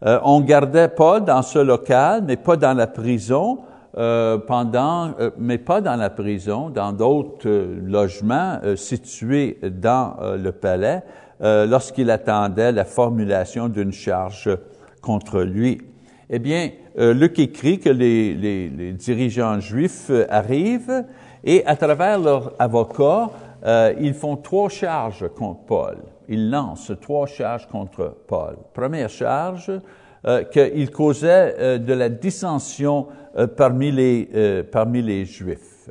Euh, 0.05 0.19
on 0.23 0.41
gardait 0.41 0.89
Paul 0.89 1.23
dans 1.23 1.41
ce 1.41 1.57
local, 1.57 2.23
mais 2.27 2.37
pas 2.37 2.55
dans 2.55 2.75
la 2.75 2.85
prison, 2.85 3.59
euh, 3.97 4.37
pendant, 4.37 5.13
mais 5.39 5.57
pas 5.57 5.81
dans 5.81 5.95
la 5.95 6.11
prison, 6.11 6.69
dans 6.69 6.91
d'autres 6.91 7.49
logements 7.49 8.59
situés 8.75 9.57
dans 9.63 10.17
le 10.37 10.51
palais, 10.51 11.01
lorsqu'il 11.39 12.09
attendait 12.09 12.71
la 12.71 12.85
formulation 12.85 13.69
d'une 13.69 13.91
charge 13.91 14.49
contre 15.01 15.41
lui. 15.41 15.79
Eh 16.29 16.39
bien, 16.39 16.71
Luc 16.97 17.37
écrit 17.39 17.79
que 17.79 17.89
les, 17.89 18.93
dirigeants 18.93 19.59
juifs 19.59 20.11
arrivent 20.29 21.05
et 21.43 21.65
à 21.65 21.75
travers 21.75 22.19
leur 22.19 22.53
avocat, 22.59 23.29
ils 23.99 24.13
font 24.15 24.35
trois 24.37 24.69
charges 24.69 25.27
contre 25.35 25.65
Paul 25.65 25.97
il 26.27 26.49
lance 26.49 26.91
trois 27.01 27.27
charges 27.27 27.67
contre 27.67 28.15
Paul. 28.27 28.57
Première 28.73 29.09
charge, 29.09 29.71
euh, 30.25 30.43
qu'il 30.43 30.89
causait 30.91 31.55
euh, 31.57 31.77
de 31.77 31.93
la 31.93 32.09
dissension 32.09 33.07
euh, 33.37 33.47
parmi, 33.47 33.91
les, 33.91 34.29
euh, 34.33 34.63
parmi 34.63 35.01
les 35.01 35.25
Juifs. 35.25 35.89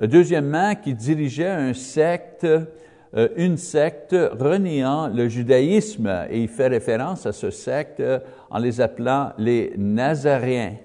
Deuxièmement, 0.00 0.74
qu'il 0.76 0.96
dirigeait 0.96 1.50
un 1.50 1.74
secte, 1.74 2.46
une 3.36 3.56
secte 3.56 4.14
reniant 4.38 5.08
le 5.08 5.28
judaïsme, 5.28 6.26
et 6.30 6.42
il 6.42 6.48
fait 6.48 6.68
référence 6.68 7.26
à 7.26 7.32
ce 7.32 7.50
secte 7.50 8.02
en 8.50 8.58
les 8.58 8.80
appelant 8.80 9.32
les 9.36 9.72
Nazaréens. 9.76 10.76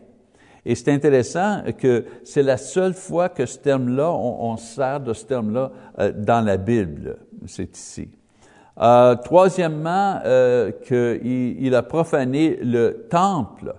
Et 0.65 0.73
c'est 0.73 0.91
intéressant 0.91 1.61
que 1.77 2.05
c'est 2.23 2.41
la 2.41 2.57
seule 2.57 2.95
fois 2.95 3.29
que 3.29 3.45
ce 3.45 3.59
terme-là, 3.59 4.11
on, 4.11 4.57
sert 4.57 4.99
de 4.99 5.13
ce 5.13 5.25
terme-là 5.25 5.71
dans 6.15 6.43
la 6.43 6.57
Bible. 6.57 7.17
C'est 7.45 7.77
ici. 7.77 8.09
Euh, 8.81 9.15
troisièmement, 9.15 10.19
euh, 10.25 10.71
qu'il 10.85 11.63
il 11.63 11.75
a 11.75 11.83
profané 11.83 12.57
le 12.61 13.05
temple. 13.09 13.73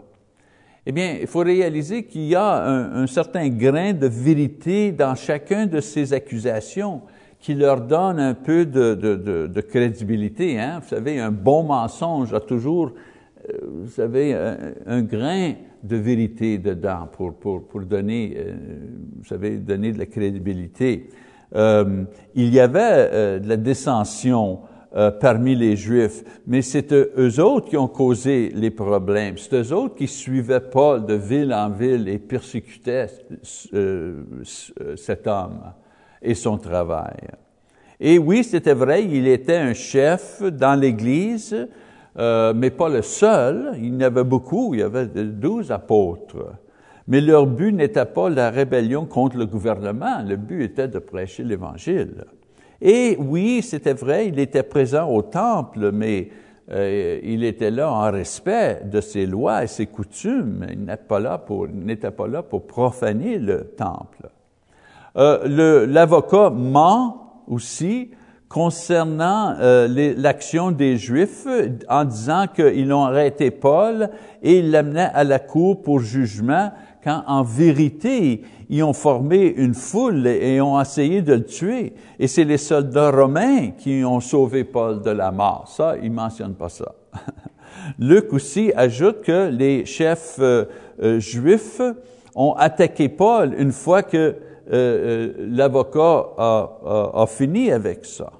Eh 0.86 0.92
bien, 0.92 1.18
il 1.20 1.26
faut 1.26 1.40
réaliser 1.40 2.04
qu'il 2.04 2.28
y 2.28 2.34
a 2.34 2.62
un, 2.62 3.02
un, 3.02 3.06
certain 3.06 3.48
grain 3.48 3.92
de 3.92 4.06
vérité 4.06 4.92
dans 4.92 5.14
chacun 5.14 5.66
de 5.66 5.80
ces 5.80 6.14
accusations 6.14 7.02
qui 7.40 7.54
leur 7.54 7.80
donne 7.80 8.18
un 8.18 8.34
peu 8.34 8.66
de, 8.66 9.60
crédibilité. 9.60 10.58
Hein? 10.58 10.80
Vous 10.82 10.88
savez, 10.88 11.20
un 11.20 11.30
bon 11.30 11.62
mensonge 11.64 12.32
a 12.34 12.40
toujours, 12.40 12.92
euh, 13.48 13.58
vous 13.82 13.90
savez, 13.90 14.34
un, 14.86 15.02
grain 15.02 15.52
de 15.82 15.96
vérité 15.96 16.58
dedans 16.58 17.08
pour, 17.12 17.34
pour, 17.34 17.62
pour 17.64 17.82
donner, 17.82 18.34
euh, 18.36 18.54
vous 19.18 19.24
savez, 19.24 19.58
donner 19.58 19.92
de 19.92 19.98
la 19.98 20.06
crédibilité. 20.06 21.08
Euh, 21.54 22.04
il 22.34 22.52
y 22.52 22.58
avait 22.58 23.38
de 23.40 23.48
la 23.48 23.56
dissension 23.56 24.60
parmi 25.20 25.54
les 25.54 25.76
Juifs, 25.76 26.24
mais 26.46 26.62
c'est 26.62 26.90
eux 26.92 27.40
autres 27.40 27.68
qui 27.68 27.76
ont 27.76 27.86
causé 27.86 28.50
les 28.54 28.70
problèmes. 28.70 29.36
C'est 29.36 29.54
eux 29.54 29.72
autres 29.74 29.94
qui 29.94 30.08
suivaient 30.08 30.58
Paul 30.60 31.04
de 31.04 31.14
ville 31.14 31.52
en 31.52 31.68
ville 31.68 32.08
et 32.08 32.18
persécutaient 32.18 33.08
cet 34.42 35.26
homme 35.26 35.60
et 36.22 36.34
son 36.34 36.58
travail. 36.58 37.16
Et 37.98 38.18
oui, 38.18 38.44
c'était 38.44 38.74
vrai, 38.74 39.04
il 39.04 39.26
était 39.26 39.56
un 39.56 39.72
chef 39.72 40.42
dans 40.42 40.78
l'Église, 40.78 41.66
euh, 42.18 42.52
mais 42.54 42.70
pas 42.70 42.88
le 42.88 43.02
seul. 43.02 43.72
Il 43.76 43.94
y 43.94 43.96
en 43.96 44.00
avait 44.00 44.24
beaucoup, 44.24 44.74
il 44.74 44.80
y 44.80 44.82
avait 44.82 45.06
douze 45.06 45.70
apôtres. 45.70 46.52
Mais 47.08 47.20
leur 47.20 47.46
but 47.46 47.72
n'était 47.72 48.04
pas 48.04 48.28
la 48.28 48.50
rébellion 48.50 49.06
contre 49.06 49.36
le 49.36 49.46
gouvernement, 49.46 50.22
le 50.26 50.36
but 50.36 50.64
était 50.64 50.88
de 50.88 50.98
prêcher 50.98 51.44
l'Évangile. 51.44 52.24
Et 52.80 53.16
oui, 53.18 53.62
c'était 53.62 53.94
vrai, 53.94 54.28
il 54.28 54.38
était 54.38 54.64
présent 54.64 55.08
au 55.08 55.22
temple, 55.22 55.92
mais 55.92 56.28
euh, 56.70 57.20
il 57.22 57.44
était 57.44 57.70
là 57.70 57.90
en 57.90 58.10
respect 58.10 58.82
de 58.84 59.00
ses 59.00 59.24
lois 59.24 59.64
et 59.64 59.66
ses 59.68 59.86
coutumes. 59.86 60.66
Il 60.70 60.80
n'était 60.80 60.96
pas 60.96 61.20
là 61.20 61.38
pour, 61.38 61.68
n'était 61.68 62.10
pas 62.10 62.26
là 62.26 62.42
pour 62.42 62.66
profaner 62.66 63.38
le 63.38 63.64
temple. 63.76 64.28
Euh, 65.16 65.86
l'avocat 65.86 66.50
ment 66.50 67.42
aussi 67.48 68.10
concernant 68.48 69.54
euh, 69.58 70.14
l'action 70.16 70.70
des 70.70 70.96
Juifs 70.96 71.46
en 71.88 72.04
disant 72.04 72.46
qu'ils 72.54 72.92
ont 72.92 73.04
arrêté 73.04 73.50
Paul 73.50 74.10
et 74.42 74.58
ils 74.58 74.70
l'amenaient 74.70 75.10
à 75.12 75.24
la 75.24 75.38
cour 75.38 75.82
pour 75.82 76.00
jugement, 76.00 76.70
quand 77.02 77.22
en 77.26 77.42
vérité, 77.42 78.42
ils 78.68 78.82
ont 78.82 78.92
formé 78.92 79.54
une 79.56 79.74
foule 79.74 80.26
et 80.26 80.60
ont 80.60 80.80
essayé 80.80 81.22
de 81.22 81.34
le 81.34 81.44
tuer. 81.44 81.94
Et 82.18 82.26
c'est 82.28 82.44
les 82.44 82.58
soldats 82.58 83.10
romains 83.10 83.70
qui 83.78 84.04
ont 84.04 84.20
sauvé 84.20 84.64
Paul 84.64 85.02
de 85.02 85.10
la 85.10 85.30
mort. 85.30 85.66
Ça, 85.68 85.94
il 86.02 86.12
mentionne 86.12 86.54
pas 86.54 86.68
ça. 86.68 86.94
Luc 87.98 88.32
aussi 88.32 88.72
ajoute 88.76 89.22
que 89.22 89.48
les 89.48 89.86
chefs 89.86 90.36
euh, 90.40 90.66
juifs 91.18 91.80
ont 92.34 92.52
attaqué 92.52 93.08
Paul 93.08 93.54
une 93.58 93.72
fois 93.72 94.02
que 94.02 94.34
euh, 94.72 95.32
euh 95.38 95.46
l'avocat 95.50 96.26
a, 96.38 97.24
fini 97.28 97.70
avec 97.70 98.04
ça. 98.04 98.32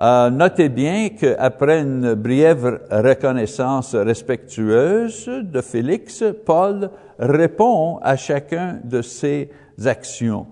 Euh, 0.00 0.30
notez 0.30 0.68
bien 0.68 1.10
qu'après 1.10 1.82
une 1.82 2.14
brève 2.14 2.80
reconnaissance 2.90 3.94
respectueuse 3.94 5.26
de 5.26 5.60
Félix, 5.60 6.24
Paul 6.46 6.90
répond 7.18 7.98
à 7.98 8.16
chacun 8.16 8.80
de 8.84 9.02
ses 9.02 9.50
actions. 9.84 10.46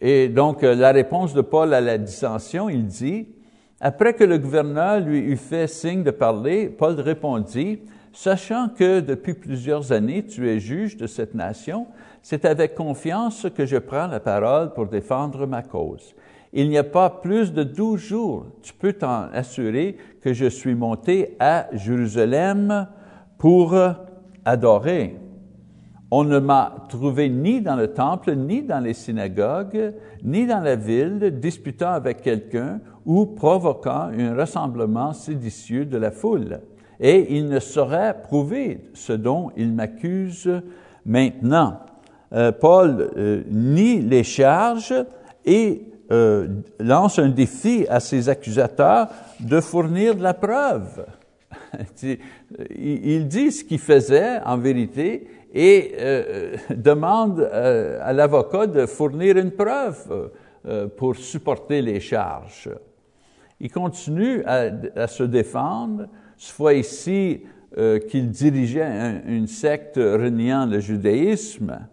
Et 0.00 0.28
donc, 0.28 0.62
la 0.62 0.92
réponse 0.92 1.34
de 1.34 1.40
Paul 1.40 1.74
à 1.74 1.80
la 1.80 1.98
dissension, 1.98 2.68
il 2.68 2.86
dit, 2.86 3.28
après 3.80 4.14
que 4.14 4.24
le 4.24 4.38
gouverneur 4.38 5.00
lui 5.00 5.18
eut 5.18 5.36
fait 5.36 5.66
signe 5.66 6.02
de 6.02 6.10
parler, 6.10 6.68
Paul 6.68 6.98
répondit, 7.00 7.80
sachant 8.14 8.68
que 8.68 9.00
depuis 9.00 9.34
plusieurs 9.34 9.92
années 9.92 10.24
tu 10.24 10.48
es 10.48 10.60
juge 10.60 10.96
de 10.96 11.06
cette 11.06 11.34
nation, 11.34 11.86
c'est 12.24 12.46
avec 12.46 12.74
confiance 12.74 13.46
que 13.54 13.66
je 13.66 13.76
prends 13.76 14.06
la 14.06 14.18
parole 14.18 14.72
pour 14.72 14.86
défendre 14.86 15.46
ma 15.46 15.62
cause. 15.62 16.14
Il 16.54 16.70
n'y 16.70 16.78
a 16.78 16.84
pas 16.84 17.10
plus 17.10 17.52
de 17.52 17.62
douze 17.62 18.00
jours, 18.00 18.46
tu 18.62 18.72
peux 18.72 18.94
t'en 18.94 19.24
assurer 19.34 19.98
que 20.22 20.32
je 20.32 20.46
suis 20.46 20.74
monté 20.74 21.36
à 21.38 21.66
Jérusalem 21.74 22.88
pour 23.36 23.76
adorer. 24.42 25.18
On 26.10 26.24
ne 26.24 26.38
m'a 26.38 26.86
trouvé 26.88 27.28
ni 27.28 27.60
dans 27.60 27.76
le 27.76 27.88
temple, 27.88 28.34
ni 28.34 28.62
dans 28.62 28.80
les 28.80 28.94
synagogues, 28.94 29.92
ni 30.22 30.46
dans 30.46 30.60
la 30.60 30.76
ville, 30.76 31.38
disputant 31.40 31.90
avec 31.90 32.22
quelqu'un 32.22 32.80
ou 33.04 33.26
provoquant 33.26 34.08
un 34.18 34.34
rassemblement 34.34 35.12
séditieux 35.12 35.84
de 35.84 35.98
la 35.98 36.10
foule. 36.10 36.60
Et 37.00 37.36
il 37.36 37.50
ne 37.50 37.60
saurait 37.60 38.16
prouver 38.22 38.88
ce 38.94 39.12
dont 39.12 39.50
il 39.58 39.74
m'accuse 39.74 40.62
maintenant. 41.04 41.80
Euh, 42.34 42.50
Paul 42.50 43.10
euh, 43.16 43.42
nie 43.48 44.00
les 44.00 44.24
charges 44.24 44.94
et 45.44 45.82
euh, 46.10 46.48
lance 46.80 47.20
un 47.20 47.28
défi 47.28 47.86
à 47.88 48.00
ses 48.00 48.28
accusateurs 48.28 49.08
de 49.38 49.60
fournir 49.60 50.16
de 50.16 50.22
la 50.22 50.34
preuve. 50.34 51.06
il 52.76 53.28
dit 53.28 53.52
ce 53.52 53.62
qu'il 53.62 53.78
faisait 53.78 54.40
en 54.44 54.56
vérité 54.56 55.28
et 55.52 55.94
demande 56.70 57.40
à 57.42 58.12
l'avocat 58.12 58.66
de 58.66 58.86
fournir 58.86 59.36
une 59.36 59.52
preuve 59.52 60.30
pour 60.96 61.14
supporter 61.14 61.80
les 61.80 62.00
charges. 62.00 62.70
Il 63.60 63.70
continue 63.70 64.42
à, 64.44 65.06
se 65.06 65.22
défendre, 65.22 66.08
ce 66.36 66.52
fois 66.52 66.74
ici 66.74 67.42
qu'il 68.10 68.30
dirigeait 68.30 69.22
une 69.26 69.46
secte 69.46 69.96
reniant 69.96 70.66
le 70.66 70.80
judaïsme. 70.80 71.86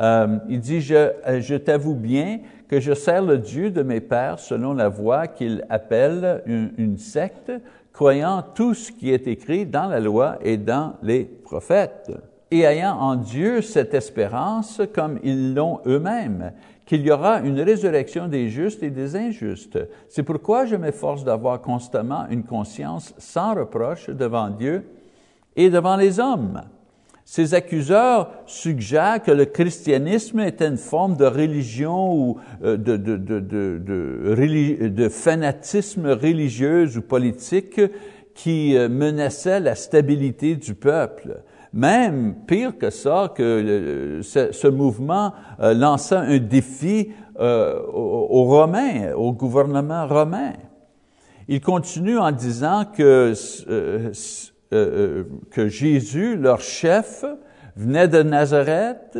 Euh, 0.00 0.38
il 0.48 0.60
dit, 0.60 0.80
je, 0.80 1.10
je 1.40 1.54
t'avoue 1.56 1.94
bien 1.94 2.40
que 2.68 2.80
je 2.80 2.94
sers 2.94 3.22
le 3.22 3.38
Dieu 3.38 3.70
de 3.70 3.82
mes 3.82 4.00
pères 4.00 4.38
selon 4.38 4.72
la 4.72 4.88
voie 4.88 5.26
qu'il 5.26 5.64
appelle 5.68 6.42
une 6.46 6.98
secte, 6.98 7.52
croyant 7.92 8.42
tout 8.54 8.74
ce 8.74 8.92
qui 8.92 9.10
est 9.10 9.26
écrit 9.26 9.66
dans 9.66 9.86
la 9.86 10.00
loi 10.00 10.38
et 10.42 10.56
dans 10.56 10.94
les 11.02 11.24
prophètes 11.24 12.10
et 12.50 12.60
ayant 12.60 12.96
en 12.96 13.16
Dieu 13.16 13.62
cette 13.62 13.94
espérance 13.94 14.82
comme 14.92 15.18
ils 15.22 15.54
l'ont 15.54 15.80
eux-mêmes, 15.86 16.52
qu'il 16.84 17.02
y 17.02 17.10
aura 17.10 17.40
une 17.40 17.60
résurrection 17.60 18.26
des 18.26 18.48
justes 18.48 18.82
et 18.82 18.90
des 18.90 19.14
injustes. 19.14 19.78
C'est 20.08 20.24
pourquoi 20.24 20.66
je 20.66 20.74
m'efforce 20.74 21.22
d'avoir 21.22 21.60
constamment 21.60 22.26
une 22.28 22.42
conscience 22.42 23.14
sans 23.18 23.54
reproche 23.54 24.10
devant 24.10 24.50
Dieu 24.50 24.84
et 25.54 25.70
devant 25.70 25.96
les 25.96 26.18
hommes. 26.18 26.62
Ces 27.30 27.54
accuseurs 27.54 28.32
suggèrent 28.44 29.22
que 29.22 29.30
le 29.30 29.44
christianisme 29.44 30.40
était 30.40 30.66
une 30.66 30.76
forme 30.76 31.16
de 31.16 31.26
religion 31.26 32.12
ou 32.12 32.38
euh, 32.64 32.76
de, 32.76 35.08
fanatisme 35.08 36.08
religieux 36.08 36.88
ou 36.96 37.00
politique 37.00 37.80
qui 38.34 38.76
euh, 38.76 38.88
menaçait 38.88 39.60
la 39.60 39.76
stabilité 39.76 40.56
du 40.56 40.74
peuple. 40.74 41.44
Même 41.72 42.34
pire 42.48 42.76
que 42.76 42.90
ça, 42.90 43.32
que 43.32 44.18
ce, 44.22 44.66
mouvement 44.66 45.32
euh, 45.60 45.72
lançait 45.72 46.16
un 46.16 46.38
défi 46.38 47.10
aux, 47.38 48.44
Romains, 48.44 49.12
au 49.14 49.32
gouvernement 49.32 50.08
romain. 50.08 50.54
Il 51.46 51.60
continue 51.60 52.18
en 52.18 52.32
disant 52.32 52.86
que, 52.92 53.34
que 54.70 55.68
Jésus, 55.68 56.36
leur 56.36 56.60
chef, 56.60 57.24
venait 57.76 58.08
de 58.08 58.22
Nazareth, 58.22 59.18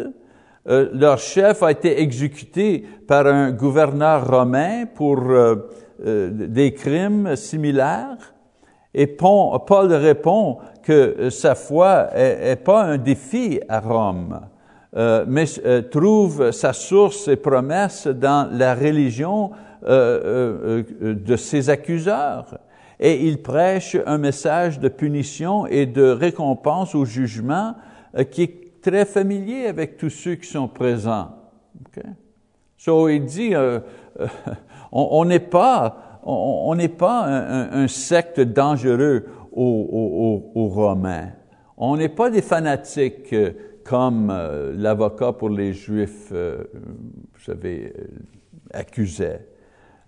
leur 0.67 1.19
chef 1.19 1.63
a 1.63 1.73
été 1.73 2.01
exécuté 2.01 2.85
par 3.09 3.27
un 3.27 3.51
gouverneur 3.51 4.29
romain 4.29 4.85
pour 4.87 5.21
des 5.99 6.75
crimes 6.75 7.35
similaires. 7.35 8.35
Et 8.95 9.07
Paul 9.07 9.93
répond 9.93 10.59
que 10.83 10.93
euh, 10.93 11.31
sa 11.31 11.55
foi 11.55 12.09
est, 12.15 12.57
pas 12.57 12.83
un 12.83 12.99
défi 12.99 13.61
à 13.69 13.81
Rome, 13.81 14.41
euh, 14.97 15.25
mais 15.29 15.45
euh, 15.65 15.83
trouve 15.83 16.51
sa 16.51 16.73
source 16.73 17.29
et 17.29 17.37
promesse 17.37 18.07
dans 18.09 18.49
la 18.53 18.75
religion 18.75 19.51
de 19.83 21.37
ses 21.37 21.71
accuseurs. 21.71 22.59
Et 23.01 23.27
il 23.27 23.43
prêche 23.43 23.97
un 24.07 24.19
message 24.19 24.79
de 24.79 24.89
punition 24.89 25.67
et 25.67 25.87
de 25.87 26.05
récompense 26.05 26.95
au 26.95 27.05
jugement 27.05 27.75
qui 28.31 28.43
est 28.43 28.83
très 28.83 29.07
familier 29.07 29.67
avec 29.67 29.97
tous 29.97 30.11
ceux 30.11 30.35
qui 30.35 30.47
sont 30.47 30.69
présents. 30.69 31.31
Okay? 31.87 32.09
So, 32.77 33.09
il 33.09 33.25
dit, 33.25 33.55
on 34.93 35.25
n'est 35.25 35.41
pas, 35.41 36.21
on 36.23 36.75
n'est 36.75 36.89
pas 36.89 37.27
un, 37.27 37.89
secte 37.89 38.41
dangereux 38.41 39.27
aux, 39.53 40.43
Romains. 40.55 41.31
On 41.77 41.97
n'est 41.97 42.11
pas 42.11 42.31
des 42.31 42.43
fanatiques 42.43 43.33
euh, 43.33 43.53
comme 43.85 44.31
euh, 44.31 44.73
l'avocat 44.77 45.33
pour 45.33 45.49
les 45.49 45.73
Juifs, 45.73 46.29
euh, 46.31 46.65
vous 46.75 47.41
savez, 47.41 47.93
accusait. 48.73 49.47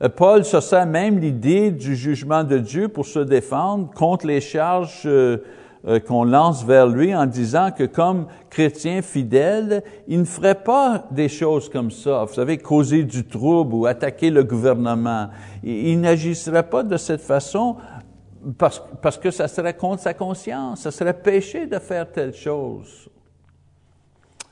Paul 0.09 0.45
se 0.45 0.61
sert 0.61 0.87
même 0.87 1.19
l'idée 1.19 1.71
du 1.71 1.95
jugement 1.95 2.43
de 2.43 2.59
Dieu 2.59 2.89
pour 2.89 3.07
se 3.07 3.21
défendre 3.21 3.91
contre 3.95 4.27
les 4.27 4.41
charges 4.41 5.09
qu'on 6.07 6.25
lance 6.25 6.65
vers 6.65 6.87
lui 6.87 7.15
en 7.15 7.27
disant 7.27 7.71
que 7.71 7.85
comme 7.85 8.27
chrétien 8.51 9.03
fidèle, 9.03 9.83
il 10.07 10.21
ne 10.21 10.25
ferait 10.25 10.63
pas 10.63 11.05
des 11.11 11.29
choses 11.29 11.69
comme 11.69 11.91
ça, 11.91 12.25
vous 12.25 12.35
savez, 12.35 12.59
causer 12.59 13.05
du 13.05 13.25
trouble 13.25 13.75
ou 13.75 13.87
attaquer 13.87 14.31
le 14.31 14.45
gouvernement. 14.45 15.29
Il, 15.63 16.01
n'agisserait 16.01 16.69
pas 16.69 16.83
de 16.83 16.97
cette 16.97 17.21
façon 17.21 17.77
parce, 18.59 18.83
parce, 19.01 19.19
que 19.19 19.31
ça 19.31 19.47
serait 19.47 19.75
contre 19.77 20.03
sa 20.03 20.15
conscience, 20.15 20.81
ça 20.81 20.91
serait 20.91 21.21
péché 21.21 21.67
de 21.67 21.79
faire 21.79 22.11
telle 22.11 22.35
chose. 22.35 23.09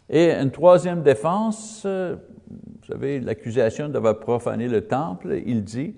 Et 0.08 0.32
une 0.32 0.50
troisième 0.50 1.02
défense, 1.02 1.84
euh, 1.86 2.16
vous 2.50 2.86
savez, 2.86 3.20
l'accusation 3.20 3.88
d'avoir 3.88 4.18
profané 4.18 4.68
le 4.68 4.86
temple, 4.86 5.40
il 5.46 5.62
dit, 5.62 5.94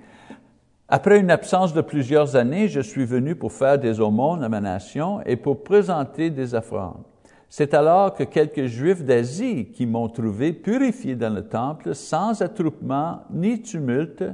après 0.88 1.18
une 1.18 1.30
absence 1.30 1.72
de 1.72 1.80
plusieurs 1.80 2.36
années, 2.36 2.68
je 2.68 2.80
suis 2.80 3.06
venu 3.06 3.34
pour 3.34 3.52
faire 3.52 3.78
des 3.78 4.00
aumônes 4.00 4.44
à 4.44 4.48
ma 4.48 4.60
nation 4.60 5.20
et 5.24 5.36
pour 5.36 5.64
présenter 5.64 6.30
des 6.30 6.54
offrandes. 6.54 7.02
C'est 7.48 7.74
alors 7.74 8.14
que 8.14 8.24
quelques 8.24 8.66
Juifs 8.66 9.04
d'Asie 9.04 9.66
qui 9.72 9.86
m'ont 9.86 10.08
trouvé 10.08 10.52
purifié 10.52 11.16
dans 11.16 11.34
le 11.34 11.46
temple, 11.46 11.94
sans 11.94 12.40
attroupement 12.42 13.24
ni 13.30 13.60
tumulte, 13.60 14.24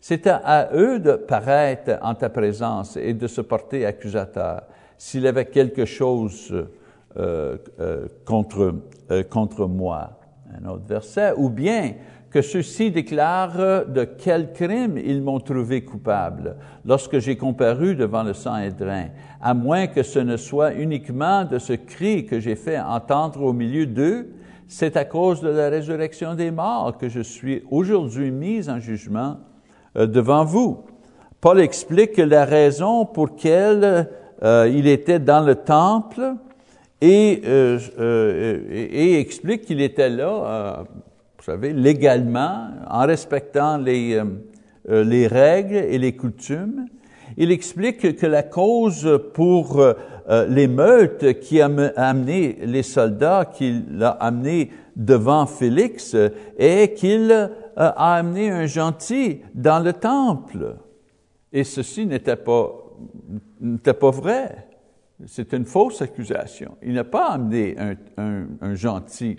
c'est 0.00 0.26
à 0.26 0.70
eux 0.74 0.98
de 0.98 1.12
paraître 1.12 1.98
en 2.02 2.14
ta 2.14 2.28
présence 2.28 2.96
et 2.96 3.14
de 3.14 3.26
se 3.26 3.40
porter 3.40 3.86
accusateur 3.86 4.62
s'il 4.98 5.26
avait 5.26 5.46
quelque 5.46 5.84
chose 5.84 6.52
euh, 7.16 7.56
euh, 7.80 8.06
contre, 8.24 8.74
euh, 9.10 9.22
contre 9.22 9.66
moi. 9.66 10.18
Un 10.52 10.68
autre 10.68 10.84
verset. 10.86 11.32
Ou 11.36 11.48
bien 11.48 11.94
que 12.30 12.42
ceux-ci 12.42 12.90
déclarent 12.90 13.86
de 13.86 14.04
quel 14.04 14.52
crime 14.52 14.98
ils 14.98 15.22
m'ont 15.22 15.38
trouvé 15.38 15.84
coupable 15.84 16.56
lorsque 16.84 17.20
j'ai 17.20 17.36
comparu 17.36 17.94
devant 17.94 18.24
le 18.24 18.34
Sanhédrin, 18.34 19.06
à 19.40 19.54
moins 19.54 19.86
que 19.86 20.02
ce 20.02 20.18
ne 20.18 20.36
soit 20.36 20.74
uniquement 20.74 21.44
de 21.44 21.58
ce 21.58 21.74
cri 21.74 22.26
que 22.26 22.40
j'ai 22.40 22.56
fait 22.56 22.80
entendre 22.80 23.42
au 23.42 23.52
milieu 23.52 23.86
d'eux, 23.86 24.32
c'est 24.66 24.96
à 24.96 25.04
cause 25.04 25.42
de 25.42 25.48
la 25.48 25.68
résurrection 25.68 26.34
des 26.34 26.50
morts 26.50 26.98
que 26.98 27.08
je 27.08 27.20
suis 27.20 27.62
aujourd'hui 27.70 28.32
mis 28.32 28.68
en 28.68 28.80
jugement 28.80 29.36
euh, 29.96 30.06
devant 30.06 30.44
vous. 30.44 30.84
Paul 31.40 31.60
explique 31.60 32.16
la 32.16 32.44
raison 32.44 33.04
pour 33.04 33.28
laquelle 33.28 34.08
euh, 34.42 34.68
il 34.74 34.88
était 34.88 35.20
dans 35.20 35.44
le 35.44 35.54
temple 35.54 36.34
et, 37.00 37.42
euh, 37.44 37.78
et, 38.70 39.18
explique 39.18 39.62
qu'il 39.62 39.80
était 39.80 40.08
là, 40.08 40.84
vous 41.36 41.44
savez, 41.44 41.72
légalement, 41.72 42.68
en 42.88 43.06
respectant 43.06 43.76
les, 43.76 44.22
les 44.88 45.26
règles 45.26 45.76
et 45.76 45.98
les 45.98 46.16
coutumes. 46.16 46.86
Il 47.36 47.50
explique 47.50 48.16
que 48.16 48.26
la 48.26 48.42
cause 48.42 49.20
pour 49.34 49.84
l'émeute 50.48 51.40
qui 51.40 51.60
a 51.60 51.68
amené 51.96 52.58
les 52.62 52.82
soldats, 52.82 53.50
qui 53.52 53.82
l'a 53.90 54.10
amené 54.10 54.70
devant 54.96 55.46
Félix, 55.46 56.16
est 56.56 56.94
qu'il 56.94 57.30
euh, 57.30 57.48
a 57.76 58.16
amené 58.16 58.50
un 58.50 58.66
gentil 58.66 59.40
dans 59.54 59.82
le 59.82 59.92
temple. 59.92 60.76
Et 61.52 61.64
ceci 61.64 62.06
n'était 62.06 62.36
pas, 62.36 62.72
n'était 63.60 63.94
pas 63.94 64.10
vrai. 64.10 64.68
C'est 65.26 65.52
une 65.52 65.64
fausse 65.64 66.02
accusation. 66.02 66.76
Il 66.82 66.94
n'a 66.94 67.04
pas 67.04 67.30
amené 67.30 67.76
un, 68.16 68.74
gentil 68.74 69.38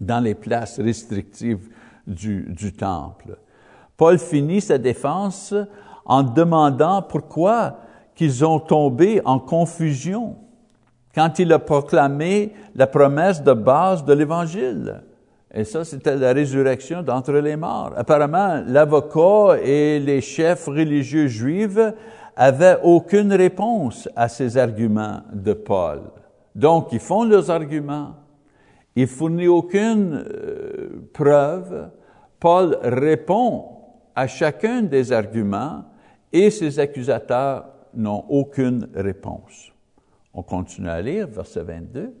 dans 0.00 0.20
les 0.20 0.34
places 0.34 0.78
restrictives 0.78 1.68
du, 2.06 2.46
du 2.50 2.72
temple. 2.72 3.38
Paul 3.96 4.18
finit 4.18 4.60
sa 4.60 4.78
défense 4.78 5.54
en 6.04 6.22
demandant 6.22 7.02
pourquoi 7.02 7.78
qu'ils 8.14 8.44
ont 8.44 8.60
tombé 8.60 9.20
en 9.24 9.38
confusion 9.38 10.36
quand 11.14 11.38
il 11.38 11.52
a 11.52 11.58
proclamé 11.58 12.52
la 12.74 12.86
promesse 12.86 13.42
de 13.42 13.52
base 13.52 14.04
de 14.04 14.12
l'Évangile. 14.12 15.02
Et 15.52 15.64
ça, 15.64 15.84
c'était 15.84 16.16
la 16.16 16.32
résurrection 16.32 17.02
d'entre 17.02 17.32
les 17.32 17.56
morts. 17.56 17.92
Apparemment, 17.96 18.62
l'avocat 18.66 19.58
et 19.62 19.98
les 19.98 20.20
chefs 20.20 20.66
religieux 20.66 21.28
juifs 21.28 21.78
avaient 22.36 22.78
aucune 22.82 23.32
réponse 23.32 24.08
à 24.14 24.28
ces 24.28 24.58
arguments 24.58 25.22
de 25.32 25.54
Paul. 25.54 26.02
Donc, 26.54 26.88
ils 26.92 27.00
font 27.00 27.24
leurs 27.24 27.50
arguments, 27.50 28.14
ils 28.94 29.06
fournissent 29.06 29.48
aucune 29.48 30.24
euh, 30.26 31.08
preuve. 31.12 31.90
Paul 32.38 32.78
répond 32.82 33.66
à 34.14 34.26
chacun 34.26 34.82
des 34.82 35.12
arguments 35.12 35.84
et 36.32 36.50
ses 36.50 36.78
accusateurs 36.78 37.66
n'ont 37.94 38.24
aucune 38.28 38.88
réponse. 38.94 39.72
On 40.34 40.42
continue 40.42 40.88
à 40.88 41.00
lire, 41.00 41.26
verset 41.28 41.62
22. 41.62 42.12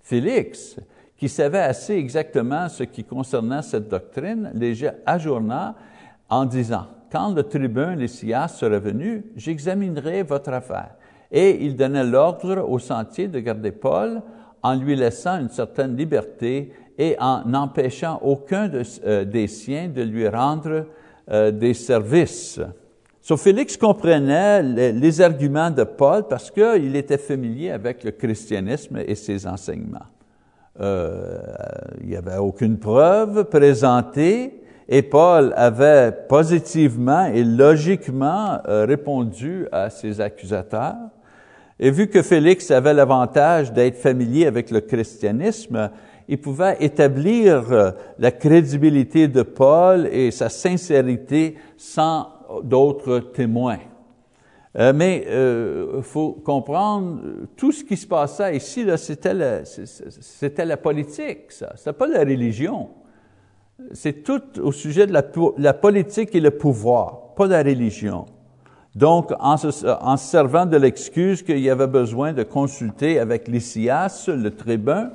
Félix, 0.00 0.76
qui 1.16 1.28
savait 1.28 1.58
assez 1.58 1.94
exactement 1.94 2.68
ce 2.68 2.84
qui 2.84 3.04
concernait 3.04 3.62
cette 3.62 3.88
doctrine, 3.88 4.50
les 4.54 4.74
ajourna 5.06 5.74
en 6.28 6.44
disant, 6.44 6.86
quand 7.14 7.32
le 7.32 7.44
tribun 7.44 7.94
Lysias 7.94 8.48
sera 8.48 8.80
venu, 8.80 9.24
j'examinerai 9.36 10.24
votre 10.24 10.52
affaire. 10.52 10.96
Et 11.30 11.64
il 11.64 11.76
donnait 11.76 12.02
l'ordre 12.02 12.68
au 12.68 12.80
sentier 12.80 13.28
de 13.28 13.38
garder 13.38 13.70
Paul 13.70 14.20
en 14.64 14.74
lui 14.74 14.96
laissant 14.96 15.38
une 15.38 15.48
certaine 15.48 15.96
liberté 15.96 16.72
et 16.98 17.14
en 17.20 17.44
n'empêchant 17.44 18.18
aucun 18.20 18.68
euh, 19.04 19.24
des 19.24 19.46
siens 19.46 19.88
de 19.88 20.02
lui 20.02 20.26
rendre 20.26 20.86
euh, 21.30 21.52
des 21.52 21.74
services. 21.74 22.60
So, 23.20 23.36
Félix 23.36 23.76
comprenait 23.76 24.62
les, 24.64 25.20
arguments 25.20 25.70
de 25.70 25.84
Paul 25.84 26.26
parce 26.28 26.50
qu'il 26.50 26.96
était 26.96 27.18
familier 27.18 27.70
avec 27.70 28.02
le 28.02 28.10
christianisme 28.10 28.98
et 29.06 29.14
ses 29.14 29.46
enseignements. 29.46 30.10
Euh, 30.80 31.38
il 32.00 32.08
n'y 32.08 32.16
avait 32.16 32.38
aucune 32.38 32.76
preuve 32.76 33.44
présentée 33.44 34.63
et 34.88 35.02
Paul 35.02 35.52
avait 35.56 36.12
positivement 36.28 37.26
et 37.26 37.42
logiquement 37.42 38.58
euh, 38.68 38.84
répondu 38.84 39.66
à 39.72 39.90
ses 39.90 40.20
accusateurs. 40.20 40.96
Et 41.80 41.90
vu 41.90 42.08
que 42.08 42.22
Félix 42.22 42.70
avait 42.70 42.94
l'avantage 42.94 43.72
d'être 43.72 43.96
familier 43.96 44.46
avec 44.46 44.70
le 44.70 44.80
christianisme, 44.80 45.90
il 46.28 46.40
pouvait 46.40 46.76
établir 46.80 47.72
euh, 47.72 47.90
la 48.18 48.30
crédibilité 48.30 49.28
de 49.28 49.42
Paul 49.42 50.06
et 50.06 50.30
sa 50.30 50.48
sincérité 50.48 51.56
sans 51.76 52.28
d'autres 52.62 53.18
témoins. 53.18 53.78
Euh, 54.76 54.92
mais 54.94 55.22
il 55.26 55.32
euh, 55.32 56.02
faut 56.02 56.32
comprendre, 56.32 57.20
tout 57.56 57.70
ce 57.70 57.84
qui 57.84 57.96
se 57.96 58.06
passait 58.06 58.56
ici, 58.56 58.84
c'était 58.96 59.34
la, 59.34 59.62
la 60.64 60.76
politique, 60.76 61.52
ça. 61.52 61.72
C'était 61.76 61.92
pas 61.92 62.08
la 62.08 62.20
religion. 62.20 62.88
C'est 63.92 64.22
tout 64.22 64.42
au 64.60 64.72
sujet 64.72 65.06
de 65.06 65.12
la, 65.12 65.72
politique 65.74 66.34
et 66.34 66.40
le 66.40 66.52
pouvoir, 66.52 67.34
pas 67.34 67.46
la 67.46 67.62
religion. 67.62 68.26
Donc, 68.94 69.32
en 69.40 69.56
se, 69.56 69.86
en 70.00 70.16
se 70.16 70.26
servant 70.26 70.66
de 70.66 70.76
l'excuse 70.76 71.42
qu'il 71.42 71.58
y 71.58 71.68
avait 71.68 71.88
besoin 71.88 72.32
de 72.32 72.44
consulter 72.44 73.18
avec 73.18 73.48
Lysias, 73.48 74.28
le 74.28 74.50
tribun, 74.52 75.10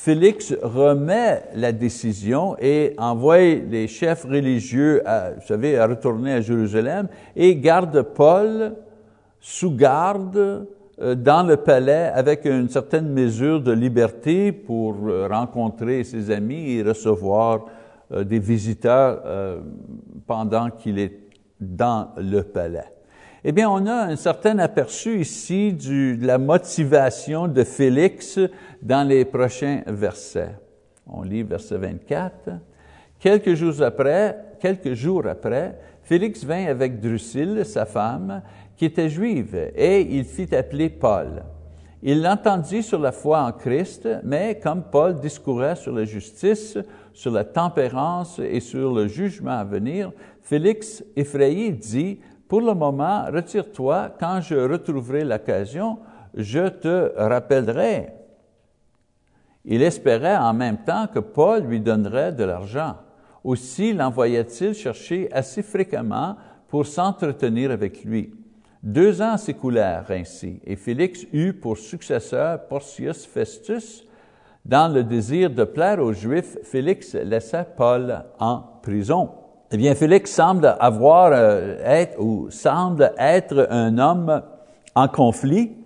Félix 0.00 0.54
remet 0.62 1.42
la 1.56 1.72
décision 1.72 2.56
et 2.60 2.94
envoie 2.98 3.38
les 3.38 3.88
chefs 3.88 4.24
religieux, 4.24 5.02
à, 5.04 5.32
vous 5.32 5.46
savez, 5.46 5.76
à 5.76 5.88
retourner 5.88 6.34
à 6.34 6.40
Jérusalem 6.40 7.08
et 7.34 7.56
garde 7.56 8.02
Paul 8.02 8.74
sous 9.40 9.74
garde 9.74 10.68
euh, 11.00 11.14
dans 11.16 11.42
le 11.42 11.56
palais 11.56 12.12
avec 12.14 12.44
une 12.44 12.68
certaine 12.68 13.08
mesure 13.08 13.60
de 13.60 13.72
liberté 13.72 14.52
pour 14.52 14.94
euh, 15.08 15.26
rencontrer 15.26 16.04
ses 16.04 16.30
amis 16.30 16.74
et 16.74 16.82
recevoir 16.84 17.66
euh, 18.12 18.24
des 18.24 18.38
visiteurs 18.38 19.22
pendant 20.26 20.70
qu'il 20.70 20.98
est 20.98 21.28
dans 21.60 22.10
le 22.16 22.42
palais. 22.42 22.92
Eh 23.44 23.52
bien, 23.52 23.70
on 23.70 23.86
a 23.86 24.06
un 24.06 24.16
certain 24.16 24.58
aperçu 24.58 25.20
ici 25.20 25.72
du, 25.72 26.16
de 26.16 26.26
la 26.26 26.38
motivation 26.38 27.46
de 27.46 27.62
Félix 27.62 28.38
dans 28.82 29.06
les 29.06 29.24
prochains 29.24 29.82
versets. 29.86 30.56
On 31.06 31.22
lit 31.22 31.44
verset 31.44 31.78
24. 31.78 32.50
Quelques 33.18 33.54
jours 33.54 33.80
après, 33.82 34.36
quelques 34.60 34.94
jours 34.94 35.26
après, 35.26 35.78
Félix 36.02 36.44
vint 36.44 36.66
avec 36.66 37.00
Drusille, 37.00 37.64
sa 37.64 37.84
femme, 37.84 38.42
qui 38.76 38.84
était 38.86 39.08
juive, 39.08 39.70
et 39.74 40.00
il 40.00 40.24
fit 40.24 40.54
appeler 40.54 40.88
Paul. 40.88 41.42
Il 42.02 42.22
l'entendit 42.22 42.82
sur 42.82 43.00
la 43.00 43.10
foi 43.10 43.40
en 43.40 43.52
Christ, 43.52 44.08
mais 44.22 44.60
comme 44.62 44.84
Paul 44.84 45.18
discourait 45.18 45.74
sur 45.74 45.92
la 45.92 46.04
justice, 46.04 46.78
sur 47.18 47.32
la 47.32 47.42
tempérance 47.42 48.38
et 48.38 48.60
sur 48.60 48.94
le 48.94 49.08
jugement 49.08 49.58
à 49.58 49.64
venir, 49.64 50.12
Félix, 50.40 51.02
effrayé, 51.16 51.72
dit, 51.72 52.20
pour 52.46 52.60
le 52.60 52.74
moment, 52.74 53.24
retire-toi, 53.24 54.14
quand 54.20 54.40
je 54.40 54.54
retrouverai 54.54 55.24
l'occasion, 55.24 55.98
je 56.36 56.68
te 56.68 57.12
rappellerai. 57.16 58.10
Il 59.64 59.82
espérait 59.82 60.36
en 60.36 60.54
même 60.54 60.84
temps 60.84 61.08
que 61.12 61.18
Paul 61.18 61.64
lui 61.64 61.80
donnerait 61.80 62.30
de 62.30 62.44
l'argent. 62.44 62.94
Aussi 63.42 63.92
l'envoya-t-il 63.92 64.72
chercher 64.72 65.28
assez 65.32 65.64
fréquemment 65.64 66.36
pour 66.68 66.86
s'entretenir 66.86 67.72
avec 67.72 68.04
lui. 68.04 68.32
Deux 68.80 69.20
ans 69.22 69.36
s'écoulèrent 69.36 70.08
ainsi, 70.10 70.60
et 70.64 70.76
Félix 70.76 71.26
eut 71.32 71.52
pour 71.52 71.78
successeur 71.78 72.64
Porcius 72.68 73.26
Festus. 73.26 74.04
Dans 74.64 74.92
le 74.92 75.02
désir 75.02 75.50
de 75.50 75.64
plaire 75.64 75.98
aux 76.00 76.12
Juifs, 76.12 76.58
Félix 76.62 77.14
laissa 77.14 77.64
Paul 77.64 78.24
en 78.38 78.62
prison. 78.82 79.30
Eh 79.70 79.76
bien, 79.76 79.94
Félix 79.94 80.30
semble 80.30 80.76
avoir 80.80 81.30
euh, 81.32 81.76
être 81.84 82.18
ou 82.20 82.50
semble 82.50 83.12
être 83.18 83.68
un 83.70 83.98
homme 83.98 84.42
en 84.94 85.08
conflit. 85.08 85.76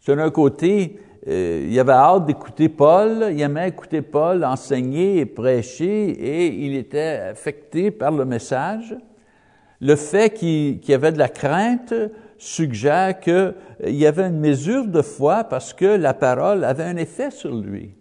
Sur 0.00 0.18
un 0.18 0.30
côté, 0.30 0.98
euh, 1.28 1.66
il 1.68 1.78
avait 1.78 1.92
hâte 1.92 2.26
d'écouter 2.26 2.68
Paul, 2.68 3.26
il 3.32 3.40
aimait 3.40 3.68
écouter 3.68 4.00
Paul 4.00 4.44
enseigner 4.44 5.18
et 5.18 5.26
prêcher, 5.26 6.10
et 6.10 6.46
il 6.46 6.76
était 6.76 7.30
affecté 7.30 7.90
par 7.90 8.12
le 8.12 8.24
message. 8.24 8.96
Le 9.80 9.96
fait 9.96 10.30
qu'il 10.30 10.80
y 10.88 10.94
avait 10.94 11.12
de 11.12 11.18
la 11.18 11.28
crainte 11.28 11.92
suggère 12.38 13.20
qu'il 13.20 13.54
y 13.86 14.06
avait 14.06 14.28
une 14.28 14.40
mesure 14.40 14.86
de 14.86 15.02
foi 15.02 15.44
parce 15.44 15.72
que 15.72 15.84
la 15.84 16.14
parole 16.14 16.64
avait 16.64 16.84
un 16.84 16.96
effet 16.96 17.30
sur 17.30 17.54
lui. 17.54 17.94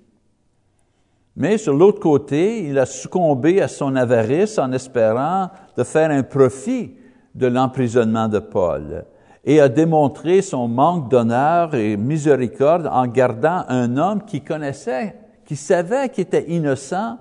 Mais 1.36 1.58
sur 1.58 1.74
l'autre 1.74 2.00
côté, 2.00 2.65
il 2.65 2.80
a 2.80 2.86
succombé 2.86 3.62
à 3.62 3.67
son 3.67 3.95
avarice 3.95 4.58
en 4.58 4.71
espérant 4.71 5.50
de 5.78 5.84
faire 5.84 6.10
un 6.10 6.24
profit 6.24 6.93
de 7.34 7.48
l'emprisonnement 7.48 8.30
de 8.30 8.39
Paul 8.39 9.06
et 9.45 9.60
a 9.60 9.69
démontré 9.69 10.41
son 10.41 10.67
manque 10.67 11.10
d'honneur 11.10 11.76
et 11.76 11.98
miséricorde 11.98 12.88
en 12.91 13.06
gardant 13.06 13.63
un 13.67 13.95
homme 13.98 14.24
qui 14.26 14.41
connaissait, 14.41 15.15
qui 15.45 15.56
savait 15.56 16.10
qu'il 16.10 16.24
était 16.24 16.50
innocent, 16.50 17.17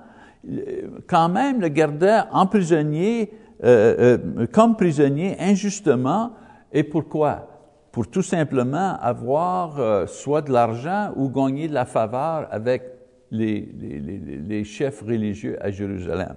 quand 1.06 1.28
même 1.28 1.60
le 1.60 1.68
gardait 1.68 2.20
en 2.32 2.46
prisonnier, 2.46 3.30
euh, 3.62 4.18
euh, 4.18 4.46
comme 4.50 4.76
prisonnier 4.76 5.36
injustement. 5.38 6.32
Et 6.74 6.82
pourquoi? 6.82 7.46
Pour 7.92 8.10
tout 8.10 8.22
simplement 8.22 8.96
avoir 9.00 9.78
euh, 9.78 10.06
soit 10.08 10.42
de 10.42 10.50
l'argent 10.50 11.12
ou 11.14 11.30
gagner 11.30 11.68
de 11.68 11.74
la 11.74 11.84
faveur 11.84 12.48
avec 12.50 12.82
les, 13.30 14.64
chefs 14.64 15.00
religieux 15.00 15.56
à 15.60 15.70
Jérusalem. 15.70 16.34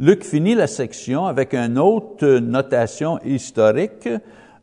Luc 0.00 0.24
finit 0.24 0.56
la 0.56 0.66
section 0.66 1.26
avec 1.26 1.54
une 1.54 1.78
autre 1.78 2.38
notation 2.38 3.20
historique 3.24 4.08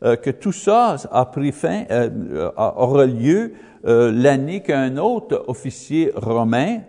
euh, 0.04 0.18
que 0.18 0.30
tout 0.30 0.52
ça 0.52 0.98
a 1.10 1.26
pris 1.26 1.54
fin, 1.54 1.86
euh, 1.90 2.52
aura 2.58 3.06
lieu 3.06 3.54
l'année 3.84 4.62
qu'un 4.62 4.98
autre 4.98 5.44
officier 5.48 6.12
romain, 6.16 6.82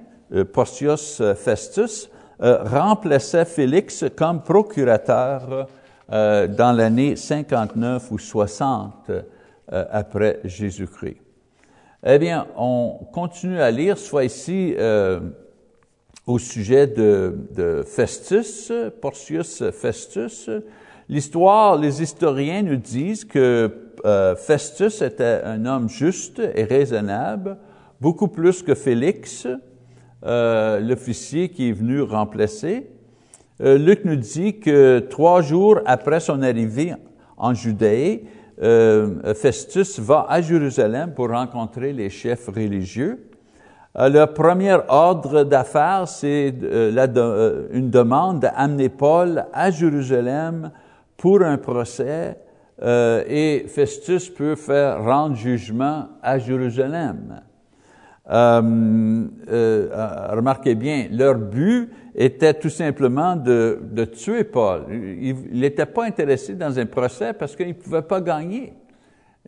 Porcius 0.52 1.22
Festus, 1.36 2.10
remplaçait 2.38 3.46
Félix 3.46 4.04
comme 4.14 4.42
procurateur 4.42 5.68
dans 6.12 6.77
l'année 6.77 7.16
59 7.16 8.11
ou 8.11 8.18
60 8.18 9.11
après 9.68 10.40
Jésus-Christ. 10.44 11.22
Eh 12.05 12.18
bien, 12.18 12.48
on 12.57 12.98
continue 13.12 13.61
à 13.61 13.70
lire, 13.70 13.96
soit 13.96 14.25
ici 14.25 14.75
euh, 14.77 15.20
au 16.27 16.40
sujet 16.40 16.88
de, 16.88 17.46
de, 17.55 17.85
Festus, 17.87 18.72
Porcius 19.01 19.62
Festus. 19.70 20.51
L'histoire, 21.09 21.77
les 21.77 22.03
historiens 22.03 22.62
nous 22.62 22.77
disent 22.77 23.25
que 23.25 23.92
euh, 24.05 24.35
Festus 24.35 25.01
était 25.01 25.42
un 25.44 25.64
homme 25.64 25.88
juste 25.88 26.40
et 26.40 26.64
raisonnable, 26.64 27.57
beaucoup 28.01 28.27
plus 28.27 28.64
que 28.64 28.75
Félix, 28.75 29.46
euh, 30.25 30.81
l'officier 30.81 31.51
qui 31.51 31.68
est 31.68 31.72
venu 31.72 32.03
remplacer. 32.03 32.90
Luc 33.62 34.05
nous 34.05 34.16
dit 34.16 34.59
que 34.59 34.98
trois 34.98 35.40
jours 35.40 35.79
après 35.87 36.18
son 36.18 36.42
arrivée 36.42 36.94
en 37.37 37.55
Judée, 37.55 38.25
Festus 39.37 40.01
va 40.01 40.27
à 40.29 40.40
Jérusalem 40.40 41.12
pour 41.14 41.31
rencontrer 41.31 41.92
les 41.92 42.11
chefs 42.11 42.48
religieux. 42.48 43.31
le 43.94 44.25
premier 44.27 44.79
ordre 44.88 45.44
d'affaires, 45.44 46.09
c'est 46.09 46.53
une 47.72 47.90
demande 47.90 48.40
d'amener 48.40 48.88
Paul 48.88 49.44
à 49.53 49.70
Jérusalem 49.70 50.72
pour 51.16 51.42
un 51.42 51.57
procès 51.57 52.37
et 52.85 53.66
Festus 53.68 54.29
peut 54.29 54.57
faire 54.57 55.05
rendre 55.05 55.37
jugement 55.37 56.09
à 56.20 56.37
Jérusalem. 56.38 57.42
Euh, 58.31 59.25
euh, 59.51 60.29
remarquez 60.31 60.75
bien, 60.75 61.07
leur 61.11 61.35
but 61.35 61.90
était 62.14 62.55
tout 62.55 62.70
simplement 62.70 63.37
de, 63.37 63.81
de 63.83 64.05
tuer 64.05 64.44
Paul. 64.44 64.85
Il 64.90 65.61
n'était 65.61 65.87
pas 65.87 66.05
intéressé 66.05 66.55
dans 66.55 66.79
un 66.79 66.87
procès 66.87 67.33
parce 67.33 67.57
qu'il 67.57 67.68
ne 67.68 67.72
pouvait 67.72 68.03
pas 68.03 68.20
gagner. 68.20 68.75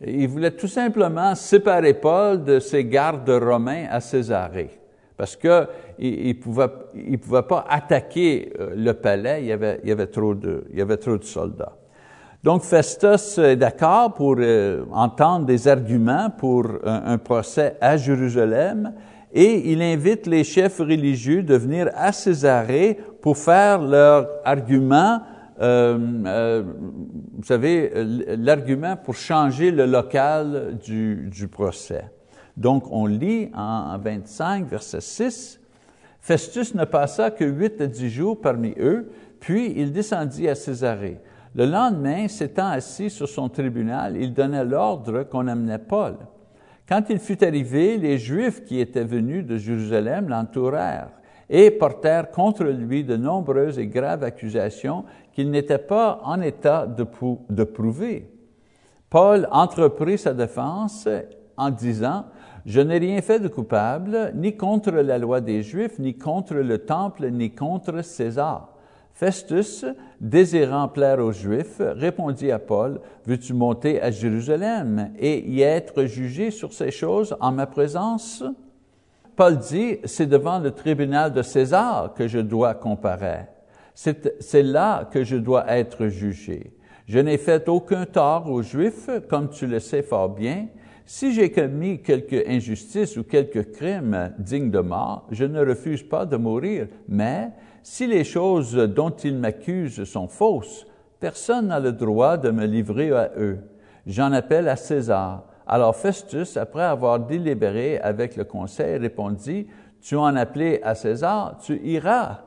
Il 0.05 0.27
voulait 0.27 0.51
tout 0.51 0.67
simplement 0.67 1.35
séparer 1.35 1.93
Paul 1.93 2.43
de 2.43 2.59
ses 2.59 2.83
gardes 2.83 3.29
romains 3.29 3.85
à 3.89 4.01
Césarée. 4.01 4.79
Parce 5.15 5.37
qu'il 5.37 5.67
il 5.99 6.27
ne 6.27 6.33
pouvait, 6.33 6.67
il 6.93 7.17
pouvait 7.19 7.43
pas 7.43 7.65
attaquer 7.69 8.51
euh, 8.59 8.73
le 8.75 8.93
palais, 8.93 9.41
il 9.41 9.47
y 9.47 9.51
avait, 9.53 9.79
il 9.83 9.91
avait, 9.91 10.07
trop, 10.07 10.35
de, 10.35 10.65
il 10.73 10.81
avait 10.81 10.97
trop 10.97 11.17
de 11.17 11.23
soldats. 11.23 11.77
Donc 12.43 12.63
Festus 12.63 13.37
est 13.37 13.55
d'accord 13.55 14.13
pour 14.13 14.35
euh, 14.37 14.83
entendre 14.91 15.45
des 15.45 15.67
arguments 15.67 16.29
pour 16.29 16.67
un, 16.83 17.17
procès 17.17 17.77
à 17.79 17.95
Jérusalem 17.95 18.93
et 19.33 19.71
il 19.71 19.81
invite 19.81 20.27
les 20.27 20.43
chefs 20.43 20.79
religieux 20.79 21.43
de 21.43 21.55
venir 21.55 21.89
à 21.95 22.11
Césarée 22.11 22.97
pour 23.21 23.37
faire 23.37 23.81
leur 23.81 24.27
argument, 24.43 25.21
euh, 25.61 25.97
euh, 26.25 26.63
vous 27.37 27.43
savez, 27.43 27.91
l'argument 28.37 28.95
pour 28.95 29.15
changer 29.15 29.71
le 29.71 29.85
local 29.85 30.77
du, 30.83 31.29
du 31.31 31.47
procès. 31.47 32.05
Donc 32.55 32.85
on 32.91 33.05
lit 33.05 33.49
en 33.53 33.97
25, 33.97 34.67
verset 34.67 35.01
6, 35.01 35.59
Festus 36.25 36.73
ne 36.73 36.85
passa 36.85 37.29
que 37.29 37.43
huit 37.43 37.79
à 37.81 37.85
dix 37.85 38.09
jours 38.09 38.41
parmi 38.41 38.73
eux, 38.79 39.11
puis 39.39 39.73
il 39.75 39.91
descendit 39.91 40.49
à 40.49 40.55
Césarée. 40.55 41.19
Le 41.53 41.65
lendemain, 41.65 42.27
s'étant 42.27 42.67
assis 42.67 43.11
sur 43.11 43.29
son 43.29 43.47
tribunal, 43.47 44.17
il 44.17 44.33
donnait 44.33 44.65
l'ordre 44.65 45.21
qu'on 45.23 45.47
amenait 45.47 45.77
Paul. 45.77 46.15
Quand 46.87 47.03
il 47.09 47.19
fut 47.19 47.43
arrivé, 47.43 47.97
les 47.97 48.17
Juifs 48.17 48.63
qui 48.63 48.79
étaient 48.79 49.03
venus 49.03 49.45
de 49.45 49.57
Jérusalem 49.57 50.29
l'entourèrent 50.29 51.09
et 51.49 51.71
portèrent 51.71 52.29
contre 52.31 52.63
lui 52.63 53.03
de 53.03 53.17
nombreuses 53.17 53.79
et 53.79 53.87
graves 53.87 54.23
accusations 54.23 55.05
qu'il 55.33 55.49
n'était 55.49 55.79
pas 55.79 56.19
en 56.23 56.41
état 56.41 56.85
de, 56.85 57.05
de 57.49 57.63
prouver. 57.63 58.31
Paul 59.09 59.47
entreprit 59.51 60.17
sa 60.17 60.33
défense 60.33 61.07
en 61.57 61.69
disant, 61.69 62.25
Je 62.65 62.81
n'ai 62.81 62.97
rien 62.97 63.21
fait 63.21 63.39
de 63.39 63.47
coupable, 63.47 64.31
ni 64.35 64.55
contre 64.55 64.91
la 64.91 65.17
loi 65.17 65.41
des 65.41 65.63
Juifs, 65.63 65.97
ni 65.99 66.17
contre 66.17 66.55
le 66.55 66.79
temple, 66.79 67.29
ni 67.29 67.51
contre 67.51 68.03
César. 68.03 68.74
Festus, 69.15 69.85
désirant 70.19 70.89
plaire 70.89 71.19
aux 71.19 71.31
Juifs, 71.31 71.79
répondit 71.79 72.51
à 72.51 72.59
Paul, 72.59 72.99
Veux-tu 73.25 73.53
monter 73.53 74.01
à 74.01 74.11
Jérusalem 74.11 75.11
et 75.17 75.39
y 75.39 75.61
être 75.61 76.03
jugé 76.03 76.51
sur 76.51 76.73
ces 76.73 76.91
choses 76.91 77.37
en 77.39 77.53
ma 77.53 77.65
présence? 77.65 78.43
Paul 79.37 79.57
dit, 79.57 79.99
c'est 80.03 80.25
devant 80.25 80.59
le 80.59 80.71
tribunal 80.71 81.31
de 81.31 81.41
César 81.43 82.13
que 82.13 82.27
je 82.27 82.39
dois 82.39 82.73
comparaître. 82.73 83.53
C'est 83.93 84.63
là 84.63 85.09
que 85.09 85.23
je 85.23 85.37
dois 85.37 85.65
être 85.71 86.07
jugé. 86.07 86.73
Je 87.07 87.19
n'ai 87.19 87.37
fait 87.37 87.69
aucun 87.69 88.05
tort 88.05 88.51
aux 88.51 88.63
Juifs, 88.63 89.09
comme 89.29 89.49
tu 89.49 89.65
le 89.65 89.79
sais 89.79 90.01
fort 90.01 90.29
bien. 90.29 90.67
Si 91.05 91.33
j'ai 91.33 91.51
commis 91.51 92.01
quelque 92.01 92.49
injustice 92.49 93.15
ou 93.15 93.23
quelque 93.23 93.59
crime 93.59 94.33
digne 94.39 94.71
de 94.71 94.79
mort, 94.79 95.25
je 95.31 95.45
ne 95.45 95.65
refuse 95.65 96.03
pas 96.03 96.25
de 96.25 96.35
mourir, 96.35 96.87
mais 97.07 97.51
si 97.85 98.07
les 98.07 98.23
choses 98.23 98.73
dont 98.73 99.11
ils 99.11 99.37
m'accusent 99.37 100.05
sont 100.05 100.27
fausses, 100.27 100.87
personne 101.19 101.67
n'a 101.67 101.79
le 101.79 101.91
droit 101.91 102.35
de 102.35 102.49
me 102.49 102.65
livrer 102.65 103.11
à 103.11 103.29
eux. 103.37 103.59
J'en 104.07 104.31
appelle 104.31 104.67
à 104.67 104.75
César. 104.75 105.43
Alors 105.67 105.95
Festus, 105.95 106.57
après 106.57 106.81
avoir 106.81 107.19
délibéré 107.19 107.99
avec 107.99 108.37
le 108.37 108.43
conseil, 108.43 108.97
répondit, 108.97 109.67
Tu 110.01 110.15
en 110.15 110.35
appelé 110.35 110.79
à 110.81 110.95
César, 110.95 111.59
tu 111.61 111.79
iras 111.83 112.39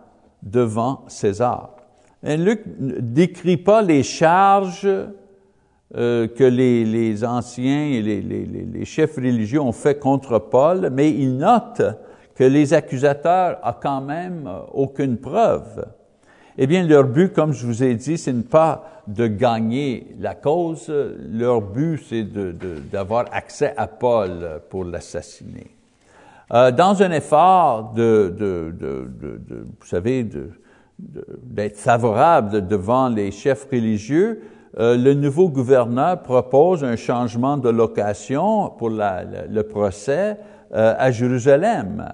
devant 0.43 1.05
César. 1.07 1.77
Et 2.25 2.37
Luc 2.37 2.65
ne 2.81 2.99
décrit 2.99 3.59
pas 3.59 3.81
les 3.81 4.03
charges 4.03 4.91
euh, 5.97 6.27
que 6.27 6.43
les, 6.43 7.25
anciens 7.25 7.87
et 7.87 8.03
les, 8.03 8.23
les, 8.23 8.85
chefs 8.85 9.15
religieux 9.15 9.61
ont 9.61 9.71
fait 9.71 10.01
contre 10.01 10.41
Paul, 10.41 10.91
mais 10.93 11.13
il 11.13 11.37
note 11.37 11.83
que 12.39 12.45
les 12.45 12.73
accusateurs 12.73 13.59
ont 13.65 13.75
quand 13.83 14.01
même 14.01 14.47
euh, 14.47 14.61
aucune 14.73 15.17
preuve, 15.17 15.85
eh 16.57 16.69
bien, 16.69 16.87
leur 16.87 17.05
but, 17.05 17.33
comme 17.33 17.53
je 17.53 17.67
vous 17.67 17.83
ai 17.83 17.97
dit, 17.97 18.17
ce 18.17 18.31
n'est 18.31 18.43
pas 18.45 19.03
de 19.09 19.27
gagner 19.27 20.07
la 20.21 20.37
cause, 20.37 20.93
leur 21.33 21.61
but, 21.61 22.01
c'est 22.09 22.25
d'avoir 22.93 23.25
de, 23.25 23.31
accès 23.33 23.75
à 23.77 23.89
Paul 23.89 24.61
pour 24.69 24.85
l'assassiner. 24.85 25.67
Euh, 26.53 26.71
dans 26.71 27.03
un 27.03 27.11
effort 27.11 27.93
de, 27.95 28.73
vous 29.81 29.87
savez, 29.87 30.27
d'être 30.99 31.77
favorable 31.77 32.67
devant 32.67 33.09
les 33.09 33.31
chefs 33.31 33.67
religieux, 33.71 34.43
euh, 34.79 34.97
le 34.97 35.15
nouveau 35.15 35.49
gouverneur 35.49 36.23
propose 36.23 36.85
un 36.85 36.97
changement 36.97 37.57
de 37.57 37.69
location 37.69 38.71
pour 38.71 38.91
le 38.91 39.63
procès 39.63 40.37
à 40.73 41.11
Jérusalem. 41.11 42.07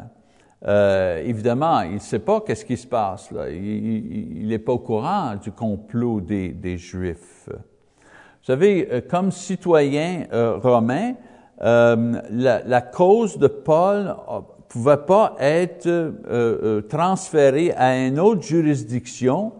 Euh, 0.67 1.23
évidemment, 1.25 1.83
il 1.83 1.95
ne 1.95 1.99
sait 1.99 2.21
pas 2.21 2.41
qu'est-ce 2.41 2.65
qui 2.65 2.77
se 2.77 2.87
passe 2.87 3.31
là. 3.31 3.51
Il 3.51 4.47
n'est 4.49 4.59
pas 4.59 4.73
au 4.73 4.79
courant 4.79 5.35
du 5.37 5.53
complot 5.53 6.21
des, 6.21 6.79
Juifs. 6.79 7.49
Vous 7.49 8.53
savez, 8.53 8.89
euh, 8.91 9.01
comme 9.07 9.31
citoyen 9.31 10.25
euh, 10.33 10.57
romain, 10.57 11.15
euh, 11.63 12.21
la, 12.31 12.81
cause 12.81 13.39
de 13.39 13.47
Paul 13.47 14.17
pouvait 14.69 15.05
pas 15.07 15.37
être 15.39 16.83
transférée 16.89 17.73
à 17.73 18.07
une 18.07 18.19
autre 18.19 18.43
juridiction 18.43 19.53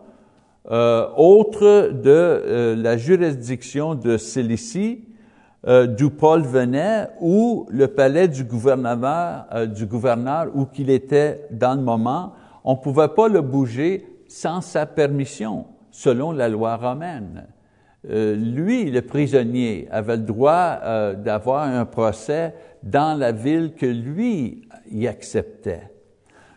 autre 0.67 1.91
de 1.93 2.75
la 2.77 2.97
juridiction 2.97 3.95
de 3.95 4.17
Cilicie, 4.17 5.04
euh, 5.67 5.87
d'où 5.87 6.11
Paul 6.11 6.43
venait 6.43 7.09
ou 7.21 7.67
le 7.71 7.89
palais 7.89 8.29
du 8.29 8.45
gouverneur, 8.45 9.47
euh, 9.55 9.67
du 9.67 9.87
gouverneur 9.87 10.49
où 10.55 10.67
qu'il 10.67 10.91
était 10.91 11.47
dans 11.51 11.75
le 11.75 11.81
moment, 11.81 12.35
on 12.65 12.73
ne 12.73 12.79
pouvait 12.79 13.09
pas 13.09 13.29
le 13.29 13.41
bouger 13.41 14.07
sans 14.29 14.61
sa 14.61 14.85
permission, 14.85 15.67
selon 15.91 16.33
la 16.33 16.51
loi 16.51 16.77
romaine. 16.77 17.47
Euh, 18.11 18.37
lui, 18.37 18.91
le 18.91 19.01
prisonnier, 19.01 19.89
avait 19.91 20.17
le 20.17 20.25
droit 20.25 20.81
d'avoir 21.15 21.63
un 21.63 21.87
procès 21.87 22.55
dans 22.83 23.19
la 23.19 23.33
ville 23.33 23.73
que 23.75 23.87
lui 23.87 24.69
y 24.91 25.07
acceptait. 25.07 25.91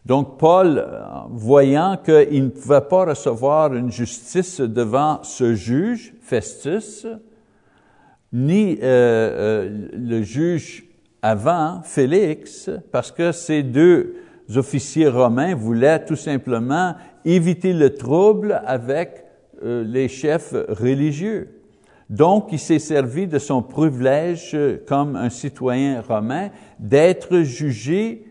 Donc 0.06 0.38
Paul, 0.38 0.86
voyant 1.30 1.98
qu'il 2.04 2.44
ne 2.44 2.50
pouvait 2.50 2.82
pas 2.82 3.06
recevoir 3.06 3.74
une 3.74 3.92
justice 3.92 4.60
devant 4.60 5.20
ce 5.24 5.54
juge, 5.54 6.14
Festus, 6.22 7.08
ni 8.34 8.78
euh, 8.82 8.84
euh, 8.84 9.88
le 9.94 10.22
juge 10.22 10.86
avant, 11.22 11.82
Félix, 11.84 12.70
parce 12.92 13.12
que 13.12 13.32
ces 13.32 13.64
deux 13.64 14.16
officiers 14.56 15.08
romains 15.08 15.56
voulaient 15.56 16.04
tout 16.06 16.16
simplement 16.16 16.96
éviter 17.26 17.74
le 17.74 17.96
trouble 17.96 18.62
avec 18.66 19.26
euh, 19.64 19.84
les 19.84 20.08
chefs 20.08 20.54
religieux. 20.70 21.54
Donc, 22.10 22.50
il 22.52 22.60
s'est 22.60 22.80
servi 22.80 23.28
de 23.28 23.40
son 23.40 23.62
privilège 23.62 24.58
comme 24.88 25.18
un 25.18 25.30
citoyen 25.30 26.02
romain 26.02 26.50
d'être 26.80 27.40
jugé 27.40 28.26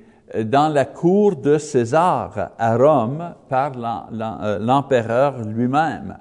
dans 0.44 0.68
la 0.68 0.87
cour 0.87 1.37
de 1.37 1.59
César 1.59 2.52
à 2.59 2.76
Rome 2.76 3.35
par 3.50 3.72
l'empereur 4.61 5.42
lui-même. 5.42 6.16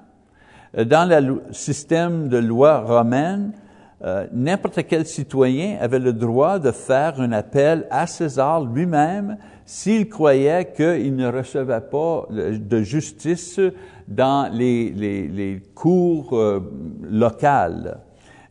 Dans 0.76 1.08
le 1.08 1.42
système 1.50 2.28
de 2.28 2.36
loi 2.36 2.80
romaine, 2.80 3.52
euh, 4.04 4.26
n'importe 4.30 4.86
quel 4.86 5.06
citoyen 5.06 5.78
avait 5.80 5.98
le 5.98 6.12
droit 6.12 6.58
de 6.58 6.70
faire 6.70 7.18
un 7.18 7.32
appel 7.32 7.86
à 7.90 8.06
César 8.06 8.62
lui-même 8.62 9.38
s'il 9.64 10.10
croyait 10.10 10.70
qu'il 10.76 11.16
ne 11.16 11.26
recevait 11.32 11.80
pas 11.80 12.26
de 12.30 12.82
justice 12.82 13.58
dans 14.06 14.52
les, 14.52 15.62
cours 15.74 16.34
euh, 16.34 16.60
locales. 17.10 18.00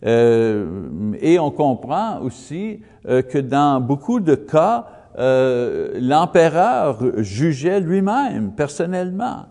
Euh, 0.04 1.14
et 1.22 1.38
on 1.38 1.52
comprend 1.52 2.20
aussi 2.22 2.82
que 3.06 3.38
dans 3.38 3.80
beaucoup 3.80 4.20
de 4.20 4.34
cas, 4.34 4.88
l'empereur 5.16 6.98
jugeait 7.22 7.80
lui-même 7.80 8.52
personnellement. 8.52 9.46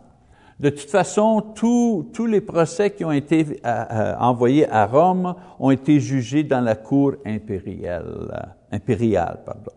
De 0.60 0.70
toute 0.70 0.90
façon, 0.90 1.40
tous 1.54 2.26
les 2.26 2.40
procès 2.40 2.90
qui 2.90 3.04
ont 3.04 3.12
été 3.12 3.60
envoyés 4.20 4.70
à 4.70 4.86
Rome 4.86 5.34
ont 5.58 5.70
été 5.70 5.98
jugés 5.98 6.44
dans 6.44 6.60
la 6.60 6.76
cour 6.76 7.14
impériale. 7.26 8.54
impériale 8.70 9.38
pardon. 9.44 9.72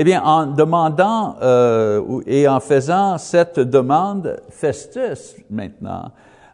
Eh 0.00 0.04
bien, 0.04 0.22
en 0.22 0.46
demandant 0.46 1.34
euh, 1.42 2.20
et 2.24 2.46
en 2.46 2.60
faisant 2.60 3.18
cette 3.18 3.58
demande, 3.58 4.40
Festus, 4.48 5.34
maintenant, 5.50 6.12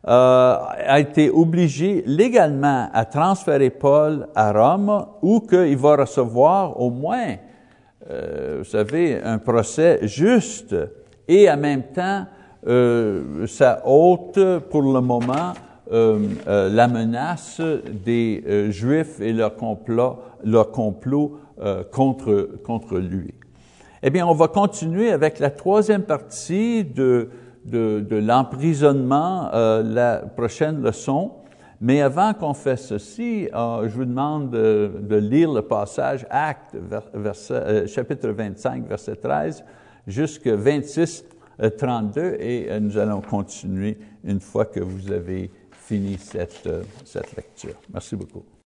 euh, 0.08 0.56
a 0.86 0.98
été 0.98 1.28
obligé 1.28 2.02
légalement 2.06 2.88
à 2.94 3.04
transférer 3.04 3.68
Paul 3.68 4.28
à 4.34 4.50
Rome, 4.50 5.06
où 5.20 5.40
qu'il 5.40 5.76
va 5.76 5.96
recevoir 5.96 6.80
au 6.80 6.88
moins, 6.90 7.34
euh, 8.10 8.56
vous 8.60 8.64
savez, 8.64 9.20
un 9.22 9.36
procès 9.36 9.98
juste 10.02 10.74
et 11.28 11.50
en 11.50 11.58
même 11.58 11.82
temps, 11.94 12.24
euh, 12.66 13.46
ça 13.46 13.82
ôte 13.86 14.38
pour 14.70 14.82
le 14.82 15.00
moment 15.00 15.52
euh, 15.92 16.18
euh, 16.48 16.70
la 16.70 16.88
menace 16.88 17.60
des 18.04 18.70
Juifs 18.70 19.20
et 19.20 19.32
leur 19.32 19.56
complot, 19.56 20.18
leur 20.44 20.70
complot 20.70 21.38
contre, 21.92 22.48
contre 22.64 22.98
lui. 22.98 23.32
Eh 24.02 24.10
bien, 24.10 24.26
on 24.26 24.34
va 24.34 24.48
continuer 24.48 25.10
avec 25.12 25.38
la 25.38 25.50
troisième 25.50 26.02
partie 26.02 26.84
de, 26.84 27.30
de, 27.64 28.00
de 28.00 28.16
l'emprisonnement, 28.16 29.50
la 29.52 30.18
prochaine 30.36 30.82
leçon. 30.82 31.30
Mais 31.80 32.00
avant 32.00 32.32
qu'on 32.32 32.54
fasse 32.54 32.86
ceci, 32.86 33.48
je 33.52 33.94
vous 33.94 34.04
demande 34.04 34.50
de, 34.50 34.90
de, 35.00 35.16
lire 35.16 35.52
le 35.52 35.60
passage 35.62 36.26
Acte, 36.30 36.76
verset, 37.12 37.54
euh, 37.54 37.86
chapitre 37.86 38.28
25, 38.28 38.88
verset 38.88 39.16
13, 39.16 39.64
jusqu'à 40.06 40.56
26, 40.56 41.24
32, 41.58 42.36
et 42.40 42.80
nous 42.80 42.98
allons 42.98 43.20
continuer 43.20 43.98
une 44.24 44.40
fois 44.40 44.66
que 44.66 44.80
vous 44.80 45.12
avez 45.12 45.50
fini 45.72 46.16
cette, 46.18 46.68
cette 47.04 47.36
lecture. 47.36 47.74
Merci 47.92 48.16
beaucoup. 48.16 48.44